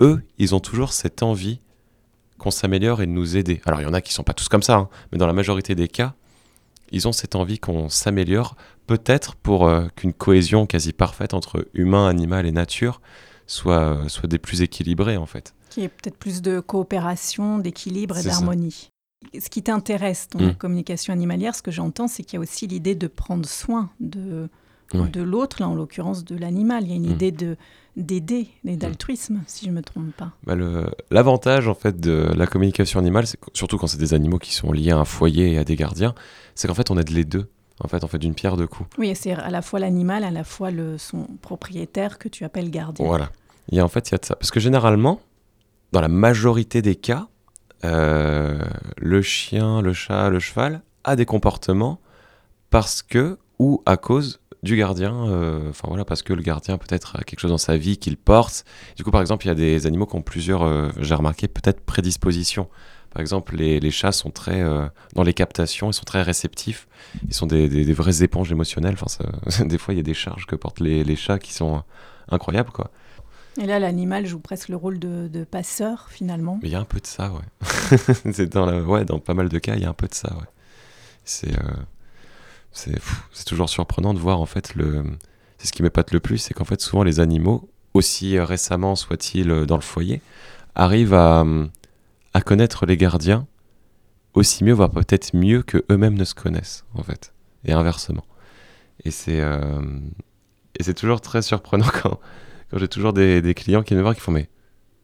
eux, 0.00 0.22
ils 0.38 0.54
ont 0.54 0.60
toujours 0.60 0.92
cette 0.92 1.22
envie 1.22 1.60
qu'on 2.38 2.50
s'améliore 2.50 3.02
et 3.02 3.06
de 3.06 3.12
nous 3.12 3.36
aider. 3.36 3.60
Alors 3.66 3.80
il 3.80 3.84
y 3.84 3.86
en 3.86 3.94
a 3.94 4.00
qui 4.00 4.12
sont 4.12 4.22
pas 4.24 4.34
tous 4.34 4.48
comme 4.48 4.62
ça, 4.62 4.76
hein, 4.76 4.88
mais 5.12 5.18
dans 5.18 5.26
la 5.26 5.32
majorité 5.32 5.74
des 5.74 5.88
cas, 5.88 6.14
ils 6.92 7.08
ont 7.08 7.12
cette 7.12 7.34
envie 7.34 7.58
qu'on 7.58 7.88
s'améliore, 7.88 8.56
peut-être 8.86 9.34
pour 9.34 9.66
euh, 9.66 9.86
qu'une 9.96 10.12
cohésion 10.12 10.66
quasi 10.66 10.92
parfaite 10.92 11.34
entre 11.34 11.66
humain, 11.74 12.06
animal 12.08 12.46
et 12.46 12.52
nature 12.52 13.00
soit, 13.46 13.80
euh, 13.80 14.08
soit 14.08 14.28
des 14.28 14.38
plus 14.38 14.62
équilibrées 14.62 15.16
en 15.16 15.26
fait. 15.26 15.54
Qui 15.70 15.82
est 15.82 15.88
peut-être 15.88 16.16
plus 16.16 16.42
de 16.42 16.60
coopération, 16.60 17.58
d'équilibre 17.58 18.16
et 18.18 18.22
d'harmonie. 18.22 18.90
Ce 19.38 19.48
qui 19.50 19.62
t'intéresse 19.62 20.28
dans 20.30 20.40
Mm. 20.40 20.48
la 20.48 20.54
communication 20.54 21.12
animalière, 21.12 21.54
ce 21.54 21.62
que 21.62 21.70
j'entends, 21.72 22.06
c'est 22.06 22.22
qu'il 22.22 22.34
y 22.34 22.36
a 22.38 22.40
aussi 22.40 22.66
l'idée 22.66 22.94
de 22.94 23.08
prendre 23.08 23.46
soin 23.48 23.90
de, 23.98 24.48
De 24.94 25.22
l'autre, 25.22 25.56
là 25.60 25.68
en 25.68 25.74
l'occurrence 25.74 26.24
de 26.24 26.36
l'animal. 26.36 26.84
Il 26.84 26.90
y 26.90 26.92
a 26.92 26.96
une 26.96 27.08
Mm. 27.08 27.12
idée 27.12 27.32
de 27.32 27.56
d'aider 27.96 28.48
et 28.66 28.76
d'altruisme, 28.76 29.40
si 29.46 29.64
je 29.64 29.70
ne 29.70 29.76
me 29.76 29.80
trompe 29.82 30.12
pas. 30.16 30.30
Bah, 30.44 30.54
L'avantage 31.10 31.66
en 31.66 31.74
fait 31.74 31.98
de 31.98 32.30
la 32.36 32.46
communication 32.46 33.00
animale, 33.00 33.24
surtout 33.54 33.78
quand 33.78 33.86
c'est 33.86 33.96
des 33.98 34.12
animaux 34.12 34.38
qui 34.38 34.54
sont 34.54 34.70
liés 34.70 34.90
à 34.90 34.98
un 34.98 35.06
foyer 35.06 35.52
et 35.52 35.58
à 35.58 35.64
des 35.64 35.76
gardiens, 35.76 36.14
c'est 36.54 36.68
qu'en 36.68 36.74
fait 36.74 36.90
on 36.90 36.98
aide 36.98 37.08
les 37.10 37.24
deux. 37.24 37.48
En 37.82 37.88
fait, 37.88 38.04
on 38.04 38.08
fait 38.08 38.18
d'une 38.18 38.34
pierre 38.34 38.56
deux 38.56 38.66
coups. 38.66 38.88
Oui, 38.96 39.08
et 39.10 39.14
c'est 39.14 39.32
à 39.32 39.50
la 39.50 39.60
fois 39.60 39.78
l'animal, 39.78 40.24
à 40.24 40.30
la 40.30 40.44
fois 40.44 40.70
le, 40.70 40.96
son 40.96 41.26
propriétaire 41.42 42.18
que 42.18 42.28
tu 42.28 42.44
appelles 42.44 42.70
gardien. 42.70 43.04
Voilà. 43.04 43.30
Il 43.70 43.76
y 43.76 43.80
a 43.80 43.84
en 43.84 43.88
fait 43.88 44.08
il 44.08 44.12
y 44.12 44.14
a 44.14 44.18
de 44.18 44.24
ça. 44.24 44.34
Parce 44.36 44.50
que 44.50 44.60
généralement, 44.60 45.20
dans 45.92 46.00
la 46.00 46.08
majorité 46.08 46.80
des 46.80 46.96
cas, 46.96 47.28
euh, 47.84 48.58
le 48.96 49.20
chien, 49.22 49.82
le 49.82 49.92
chat, 49.92 50.30
le 50.30 50.38
cheval 50.38 50.80
a 51.04 51.16
des 51.16 51.26
comportements 51.26 52.00
parce 52.70 53.02
que 53.02 53.38
ou 53.58 53.82
à 53.86 53.96
cause 53.96 54.40
du 54.62 54.76
gardien. 54.76 55.28
euh, 55.28 55.70
Enfin 55.70 55.88
voilà, 55.88 56.04
parce 56.04 56.22
que 56.22 56.32
le 56.32 56.42
gardien 56.42 56.78
peut-être 56.78 57.16
a 57.16 57.22
quelque 57.24 57.40
chose 57.40 57.50
dans 57.50 57.58
sa 57.58 57.76
vie 57.76 57.98
qu'il 57.98 58.16
porte. 58.16 58.64
Du 58.96 59.04
coup, 59.04 59.10
par 59.10 59.20
exemple, 59.20 59.44
il 59.46 59.48
y 59.48 59.52
a 59.52 59.54
des 59.54 59.86
animaux 59.86 60.06
qui 60.06 60.16
ont 60.16 60.22
plusieurs, 60.22 60.62
euh, 60.62 60.88
j'ai 60.98 61.14
remarqué, 61.14 61.48
peut-être 61.48 61.80
prédispositions. 61.80 62.68
Par 63.10 63.20
exemple, 63.22 63.56
les, 63.56 63.80
les 63.80 63.90
chats 63.90 64.12
sont 64.12 64.30
très 64.30 64.60
euh, 64.62 64.86
dans 65.14 65.22
les 65.22 65.32
captations, 65.32 65.90
ils 65.90 65.94
sont 65.94 66.04
très 66.04 66.20
réceptifs. 66.22 66.86
Ils 67.28 67.32
sont 67.34 67.46
des, 67.46 67.68
des- 67.68 67.84
des 67.86 67.92
vraies 67.94 68.22
éponges 68.22 68.52
émotionnelles. 68.52 68.94
Enfin, 69.00 69.08
ça- 69.08 69.64
des 69.64 69.78
fois, 69.78 69.94
il 69.94 69.96
y 69.96 70.00
a 70.00 70.02
des 70.02 70.12
charges 70.14 70.46
que 70.46 70.54
portent 70.56 70.80
les, 70.80 71.02
les 71.04 71.16
chats 71.16 71.38
qui 71.38 71.52
sont 71.54 71.82
incroyables, 72.28 72.70
quoi. 72.70 72.90
Et 73.58 73.64
là, 73.64 73.78
l'animal 73.78 74.26
joue 74.26 74.38
presque 74.38 74.68
le 74.68 74.76
rôle 74.76 74.98
de, 74.98 75.28
de 75.28 75.44
passeur, 75.44 76.08
finalement. 76.10 76.58
Mais 76.62 76.68
il 76.68 76.72
y 76.72 76.74
a 76.74 76.80
un 76.80 76.84
peu 76.84 77.00
de 77.00 77.06
ça, 77.06 77.32
ouais. 77.32 77.96
c'est 78.32 78.52
dans, 78.52 78.66
la- 78.66 78.82
ouais, 78.82 79.06
dans 79.06 79.18
pas 79.18 79.32
mal 79.32 79.48
de 79.48 79.58
cas, 79.58 79.76
il 79.76 79.82
y 79.82 79.86
a 79.86 79.88
un 79.88 79.94
peu 79.94 80.08
de 80.08 80.14
ça, 80.14 80.34
ouais. 80.34 80.44
C'est 81.24 81.52
c'est 82.76 83.44
toujours 83.44 83.68
surprenant 83.68 84.14
de 84.14 84.18
voir, 84.18 84.40
en 84.40 84.46
fait, 84.46 84.74
le... 84.74 85.04
C'est 85.58 85.68
ce 85.68 85.72
qui 85.72 85.82
m'épate 85.82 86.12
le 86.12 86.20
plus, 86.20 86.38
c'est 86.38 86.54
qu'en 86.54 86.64
fait, 86.64 86.80
souvent, 86.80 87.02
les 87.02 87.18
animaux, 87.18 87.70
aussi 87.94 88.38
récemment 88.38 88.94
soient-ils 88.94 89.50
euh, 89.50 89.66
dans 89.66 89.76
le 89.76 89.82
foyer, 89.82 90.20
arrivent 90.74 91.14
à, 91.14 91.44
connaître 92.44 92.84
les 92.84 92.98
gardiens 92.98 93.46
aussi 94.34 94.62
mieux, 94.62 94.74
voire 94.74 94.90
peut-être 94.90 95.34
mieux 95.34 95.62
que 95.62 95.82
eux-mêmes 95.90 96.14
ne 96.14 96.24
se 96.24 96.34
connaissent, 96.34 96.84
en 96.94 97.02
fait. 97.02 97.32
Et 97.64 97.72
inversement. 97.72 98.24
Et 99.04 99.10
c'est 99.10 99.40
euh, 99.40 99.80
et 100.78 100.82
c'est 100.82 100.94
toujours 100.94 101.22
très 101.22 101.40
surprenant 101.40 101.86
quand, 102.02 102.20
j'ai 102.74 102.88
toujours 102.88 103.14
des, 103.14 103.54
clients 103.54 103.82
qui 103.82 103.94
me 103.94 104.02
voir 104.02 104.14
qui 104.14 104.20
font 104.20 104.32
mais 104.32 104.48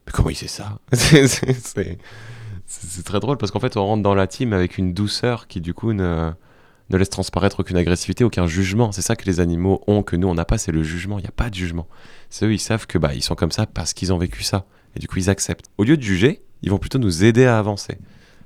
mais 0.07 0.13
comment 0.13 0.31
il 0.31 0.37
sait 0.37 0.49
ça? 0.49 0.79
C'est 2.67 3.05
très 3.05 3.21
drôle 3.21 3.37
parce 3.37 3.53
qu'en 3.53 3.61
fait, 3.61 3.77
on 3.77 3.85
rentre 3.85 4.03
dans 4.03 4.15
la 4.15 4.27
team 4.27 4.53
avec 4.53 4.79
une 4.79 4.95
douceur 4.95 5.47
qui, 5.47 5.61
du 5.61 5.75
coup, 5.75 5.93
ne, 5.93 6.33
ne 6.93 6.99
laisse 6.99 7.11
transparaître 7.11 7.61
aucune 7.61 7.77
agressivité, 7.77 8.25
aucun 8.25 8.47
jugement. 8.47 8.93
C'est 8.93 9.03
ça 9.03 9.17
que 9.17 9.25
les 9.25 9.41
animaux 9.41 9.83
ont, 9.87 10.03
que 10.03 10.17
nous, 10.17 10.29
on 10.29 10.35
n'a 10.35 10.45
pas, 10.45 10.59
c'est 10.59 10.73
le 10.73 10.83
jugement. 10.83 11.19
Il 11.19 11.23
n'y 11.23 11.29
a 11.29 11.33
pas 11.33 11.51
de 11.51 11.55
jugement. 11.55 11.89
C'est 12.31 12.47
eux, 12.47 12.53
ils 12.53 12.61
savent 12.61 12.87
que 12.87 12.99
bah, 12.99 13.15
ils 13.15 13.23
sont 13.23 13.35
comme 13.35 13.53
ça 13.53 13.67
parce 13.67 13.93
qu'ils 13.93 14.13
ont 14.13 14.19
vécu 14.19 14.43
ça. 14.43 14.67
Et 14.97 14.99
du 14.99 15.09
coup, 15.09 15.19
ils 15.19 15.31
acceptent. 15.31 15.67
Au 15.79 15.85
lieu 15.85 15.97
de 15.97 16.03
juger, 16.03 16.43
ils 16.63 16.71
vont 16.71 16.79
plutôt 16.79 16.99
nous 16.99 17.25
aider 17.25 17.47
à 17.47 17.59
avancer. 17.59 17.99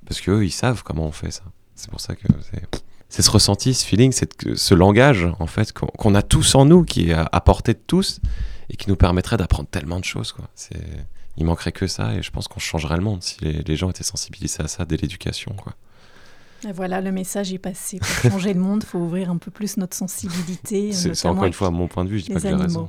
Parce 0.06 0.20
qu'eux, 0.20 0.44
ils 0.44 0.52
savent 0.52 0.82
comment 0.82 1.06
on 1.06 1.12
fait 1.12 1.30
ça. 1.30 1.42
C'est 1.74 1.90
pour 1.90 2.00
ça 2.00 2.14
que 2.14 2.26
c'est. 2.50 3.22
Ce 3.22 3.30
ressenti, 3.30 3.72
ce 3.72 3.84
feeling, 3.84 4.12
c'est 4.12 4.30
ce 4.56 4.74
langage, 4.74 5.28
en 5.38 5.46
fait, 5.46 5.72
qu'on 5.72 6.14
a 6.14 6.22
tous 6.22 6.54
en 6.54 6.64
nous, 6.64 6.84
qui 6.84 7.10
est 7.10 7.14
à, 7.14 7.40
portée 7.40 7.72
de 7.72 7.80
tous, 7.86 8.20
et 8.68 8.76
qui 8.76 8.88
nous 8.88 8.96
permettrait 8.96 9.36
d'apprendre 9.36 9.68
tellement 9.68 10.00
de 10.00 10.04
choses. 10.04 10.32
Quoi. 10.32 10.48
Il 11.36 11.44
manquerait 11.44 11.72
que 11.72 11.86
ça 11.86 12.14
et 12.14 12.22
je 12.22 12.30
pense 12.30 12.48
qu'on 12.48 12.60
changerait 12.60 12.96
le 12.96 13.02
monde 13.02 13.22
si 13.22 13.36
les, 13.40 13.76
gens 13.76 13.90
étaient 13.90 14.02
sensibilisés 14.02 14.62
à 14.62 14.68
ça 14.68 14.84
dès 14.84 14.96
l'éducation. 14.96 15.54
Et 16.66 16.72
voilà, 16.72 17.00
le 17.00 17.12
message 17.12 17.52
est 17.52 17.58
passé. 17.58 17.98
Pour 17.98 18.30
changer 18.32 18.54
le 18.54 18.60
monde, 18.60 18.82
il 18.84 18.86
faut 18.86 18.98
ouvrir 18.98 19.30
un 19.30 19.36
peu 19.38 19.50
plus 19.50 19.76
notre 19.76 19.96
sensibilité. 19.96 20.92
C'est, 20.92 21.26
encore 21.26 21.44
une 21.44 21.52
fois 21.52 21.70
mon 21.70 21.88
point 21.88 22.04
de 22.04 22.10
vue, 22.10 22.18
je 22.18 22.24
dis 22.26 22.32
pas 22.32 22.40
que 22.40 22.48
j'ai 22.48 22.54
raison. 22.54 22.88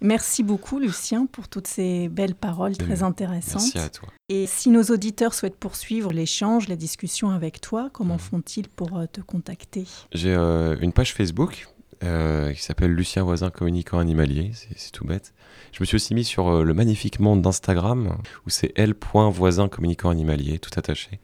Merci 0.00 0.44
beaucoup, 0.44 0.78
Lucien, 0.78 1.26
pour 1.26 1.48
toutes 1.48 1.66
ces 1.66 2.08
belles 2.08 2.36
paroles 2.36 2.76
très 2.76 3.02
intéressantes. 3.02 3.62
Merci 3.62 3.78
à 3.78 3.88
toi. 3.88 4.08
Et 4.28 4.46
si 4.46 4.70
nos 4.70 4.84
auditeurs 4.84 5.34
souhaitent 5.34 5.56
poursuivre 5.58 6.12
l'échange, 6.12 6.68
la 6.68 6.76
discussion 6.76 7.30
avec 7.30 7.60
toi, 7.60 7.90
comment 7.92 8.14
Mhm. 8.14 8.20
font-ils 8.20 8.68
pour 8.68 8.96
euh, 8.96 9.06
te 9.10 9.20
contacter? 9.20 9.86
J'ai 10.12 10.32
euh, 10.34 10.76
une 10.80 10.92
page 10.92 11.14
Facebook 11.14 11.66
euh, 12.04 12.52
qui 12.52 12.62
s'appelle 12.62 12.92
Lucien 12.92 13.24
Voisin 13.24 13.50
Communicant 13.50 13.98
Animalier, 13.98 14.52
c'est, 14.54 14.68
c'est 14.78 14.92
tout 14.92 15.04
bête. 15.04 15.34
Je 15.72 15.78
me 15.82 15.84
suis 15.84 15.96
aussi 15.96 16.14
mis 16.14 16.22
sur 16.24 16.46
euh, 16.48 16.62
le 16.62 16.74
magnifique 16.74 17.18
monde 17.18 17.42
d'Instagram 17.42 18.18
où 18.46 18.50
c'est 18.50 18.72
l.voisin 18.76 19.68
communicant 19.68 20.10
animalier, 20.10 20.60
tout 20.60 20.70
attaché. 20.76 21.18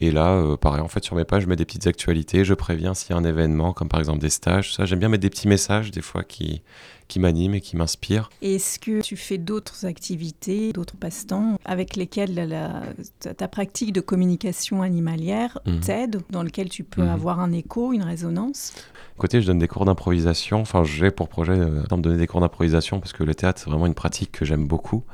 Et 0.00 0.10
là, 0.10 0.32
euh, 0.34 0.56
pareil, 0.56 0.82
en 0.82 0.88
fait, 0.88 1.02
sur 1.02 1.16
mes 1.16 1.24
pages, 1.24 1.44
je 1.44 1.48
mets 1.48 1.56
des 1.56 1.64
petites 1.64 1.86
actualités, 1.86 2.44
je 2.44 2.52
préviens 2.54 2.92
s'il 2.92 3.10
y 3.10 3.12
a 3.14 3.16
un 3.16 3.24
événement, 3.24 3.72
comme 3.72 3.88
par 3.88 3.98
exemple 3.98 4.18
des 4.20 4.28
stages, 4.30 4.74
ça. 4.74 4.84
J'aime 4.84 4.98
bien 4.98 5.08
mettre 5.08 5.22
des 5.22 5.30
petits 5.30 5.48
messages, 5.48 5.90
des 5.90 6.02
fois, 6.02 6.22
qui, 6.22 6.62
qui 7.08 7.18
m'animent 7.18 7.54
et 7.54 7.60
qui 7.62 7.76
m'inspirent. 7.78 8.28
Est-ce 8.42 8.78
que 8.78 9.00
tu 9.00 9.16
fais 9.16 9.38
d'autres 9.38 9.86
activités, 9.86 10.72
d'autres 10.74 10.96
passe-temps 10.98 11.58
avec 11.64 11.96
lesquels 11.96 12.34
la- 12.34 12.44
la- 12.46 12.82
ta, 13.20 13.32
ta 13.32 13.48
pratique 13.48 13.92
de 13.94 14.02
communication 14.02 14.82
animalière 14.82 15.58
Mhm. 15.66 15.80
t'aide, 15.80 16.20
dans 16.30 16.42
lequel 16.42 16.68
tu 16.68 16.84
peux 16.84 17.02
Mhm. 17.02 17.08
avoir 17.08 17.40
un 17.40 17.52
écho, 17.52 17.92
une 17.94 18.02
résonance? 18.02 18.74
Côté, 19.16 19.40
je 19.40 19.46
donne 19.46 19.58
des 19.60 19.68
cours 19.68 19.86
d'improvisation. 19.86 20.60
Enfin, 20.60 20.84
j'ai 20.84 21.10
pour 21.10 21.28
projet 21.30 21.52
euh, 21.54 21.82
de 21.90 21.96
donner 22.02 22.18
des 22.18 22.26
cours 22.26 22.40
d'improvisation 22.42 23.00
parce 23.00 23.14
que 23.14 23.24
le 23.24 23.34
théâtre, 23.34 23.62
c'est 23.64 23.70
vraiment 23.70 23.86
une 23.86 23.94
pratique 23.94 24.30
que 24.30 24.44
j'aime 24.44 24.66
beaucoup. 24.66 25.04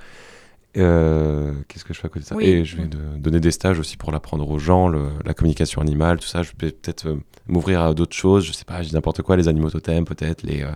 Euh, 0.79 1.53
Qu'est-ce 1.69 1.85
que 1.85 1.93
je 1.93 2.01
fais 2.01 2.07
à 2.07 2.09
côté 2.09 2.21
de 2.21 2.25
ça 2.25 2.35
Oui. 2.35 2.45
Et 2.45 2.65
je 2.65 2.77
vais 2.79 2.87
de- 2.87 2.99
donner 3.19 3.41
des 3.41 3.51
stages 3.51 3.79
aussi 3.79 3.97
pour 3.97 4.11
l'apprendre 4.13 4.49
aux 4.49 4.59
gens, 4.59 4.89
le- 4.89 5.11
la 5.25 5.35
communication 5.35 5.81
animale, 5.83 6.19
tout 6.19 6.27
ça. 6.27 6.43
Je 6.43 6.51
vais 6.59 6.71
peut-être 6.73 7.07
euh, 7.09 7.17
m'ouvrir 7.47 7.83
à 7.83 7.95
d'autres 7.95 8.17
choses. 8.17 8.45
Je 8.47 8.53
sais 8.53 8.65
pas, 8.65 8.83
je 8.83 8.89
dis 8.89 8.95
n'importe 8.95 9.23
quoi, 9.23 9.37
les 9.37 9.49
animaux 9.49 9.71
totems, 9.71 10.05
peut-être, 10.05 10.43
les. 10.45 10.63
euh, 10.63 10.73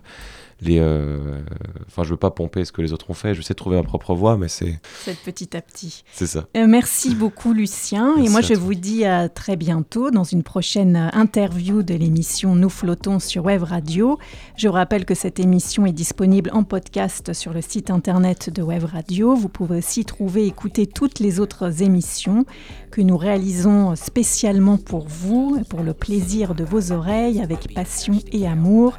les 0.61 0.79
euh, 0.79 1.41
Enfin, 1.87 2.03
je 2.05 2.11
veux 2.11 2.17
pas 2.17 2.31
pomper 2.31 2.65
ce 2.65 2.73
que 2.73 2.83
les 2.83 2.93
autres 2.93 3.11
ont 3.11 3.15
fait. 3.15 3.35
Je 3.35 3.43
sais 3.43 3.55
trouver 3.55 3.77
ma 3.77 3.83
propre 3.83 4.15
voie, 4.15 4.37
mais 4.37 4.49
c'est 4.49 4.81
C'est 5.05 5.17
petit 5.19 5.57
à 5.57 5.61
petit. 5.63 6.05
c'est 6.13 6.27
ça. 6.27 6.47
Euh, 6.57 6.67
merci 6.67 7.15
beaucoup 7.15 7.53
Lucien. 7.53 8.17
et 8.17 8.29
moi 8.29 8.41
je 8.41 8.55
toi. 8.55 8.63
vous 8.63 8.75
dis 8.75 9.05
à 9.05 9.29
très 9.29 9.57
bientôt 9.57 10.11
dans 10.11 10.25
une 10.25 10.43
prochaine 10.43 11.11
interview 11.13 11.83
de 11.83 11.95
l'émission 11.95 12.55
Nous 12.55 12.69
flottons 12.71 13.19
sur 13.19 13.45
Web 13.45 13.63
Radio. 13.63 14.19
Je 14.57 14.69
vous 14.69 14.75
rappelle 14.75 15.05
que 15.05 15.15
cette 15.15 15.39
émission 15.41 15.87
est 15.87 15.93
disponible 15.93 16.51
en 16.53 16.65
podcast 16.65 17.33
sur 17.33 17.53
le 17.53 17.61
site 17.61 17.91
internet 17.91 18.51
de 18.51 18.63
Web 18.63 18.85
Radio. 18.85 19.35
Vous 19.35 19.49
pouvez 19.49 19.79
aussi 19.79 20.05
trouver 20.05 20.45
et 20.45 20.47
écouter 20.49 20.87
toutes 20.87 21.19
les 21.21 21.41
autres 21.41 21.83
émissions 21.83 22.45
que 22.91 23.01
nous 23.01 23.17
réalisons 23.17 23.95
spécialement 23.97 24.79
pour 24.79 25.07
vous, 25.07 25.61
pour 25.69 25.83
le 25.83 25.93
plaisir 25.95 26.55
de 26.55 26.65
vos 26.65 26.93
oreilles 26.93 27.41
avec 27.41 27.73
passion 27.75 28.19
et 28.33 28.47
amour. 28.47 28.99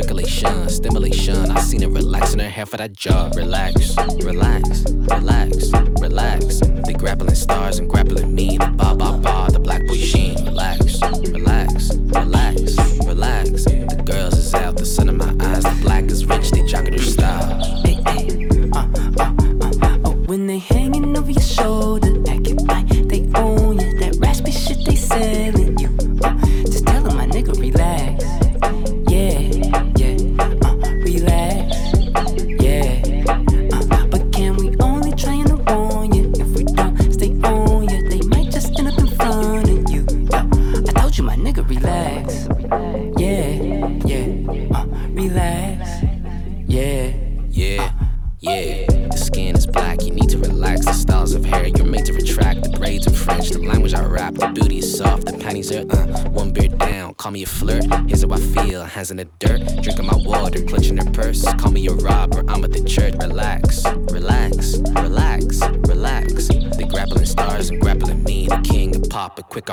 Circulation, 0.00 0.68
stimulation. 0.70 1.50
I 1.50 1.60
seen 1.60 1.82
her 1.82 1.88
relaxing 1.90 2.38
her 2.38 2.48
hair 2.48 2.64
for 2.64 2.78
that 2.78 2.94
job. 2.94 3.36
Relax, 3.36 3.94
relax, 4.24 4.84
relax, 4.90 5.70
relax. 6.00 6.60
They 6.86 6.94
grappling 6.94 7.34
stars 7.34 7.78
and 7.78 7.86
grappling 7.86 8.34
me. 8.34 8.56
The 8.56 8.68
ba 8.68 8.94
ba 8.94 9.18
ba, 9.18 9.52
the 9.52 9.60
black 9.60 9.86
boy 9.86 9.96
sheen. 9.96 10.42
Relax, 10.46 11.02
relax, 11.02 11.94
relax, 11.96 12.78
relax. 13.04 13.64
The 13.64 14.02
girls 14.06 14.38
is 14.38 14.54
out, 14.54 14.78
the 14.78 14.86
sun 14.86 15.10
in 15.10 15.18
my 15.18 15.34
eyes. 15.38 15.64
The 15.64 15.78
black 15.82 16.04
is 16.04 16.24
rich, 16.24 16.50
they 16.50 16.62
jocking 16.62 16.96
their 16.96 17.00
style. 17.00 17.60
Hey, 17.84 18.00
hey, 18.08 18.48
uh, 18.72 18.88
uh, 19.20 19.86
uh, 19.86 19.98
oh, 20.06 20.12
when 20.24 20.46
they 20.46 20.60
hanging 20.60 21.14
over 21.14 21.30
your 21.30 21.42
shoulder, 21.42 22.14
acting 22.26 22.56
like 22.64 22.88
they 22.88 23.30
own 23.34 23.78
you. 23.78 23.98
That 23.98 24.16
raspy 24.18 24.52
shit 24.52 24.82
they 24.86 24.96
selling 24.96 25.69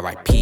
RIP. 0.07 0.36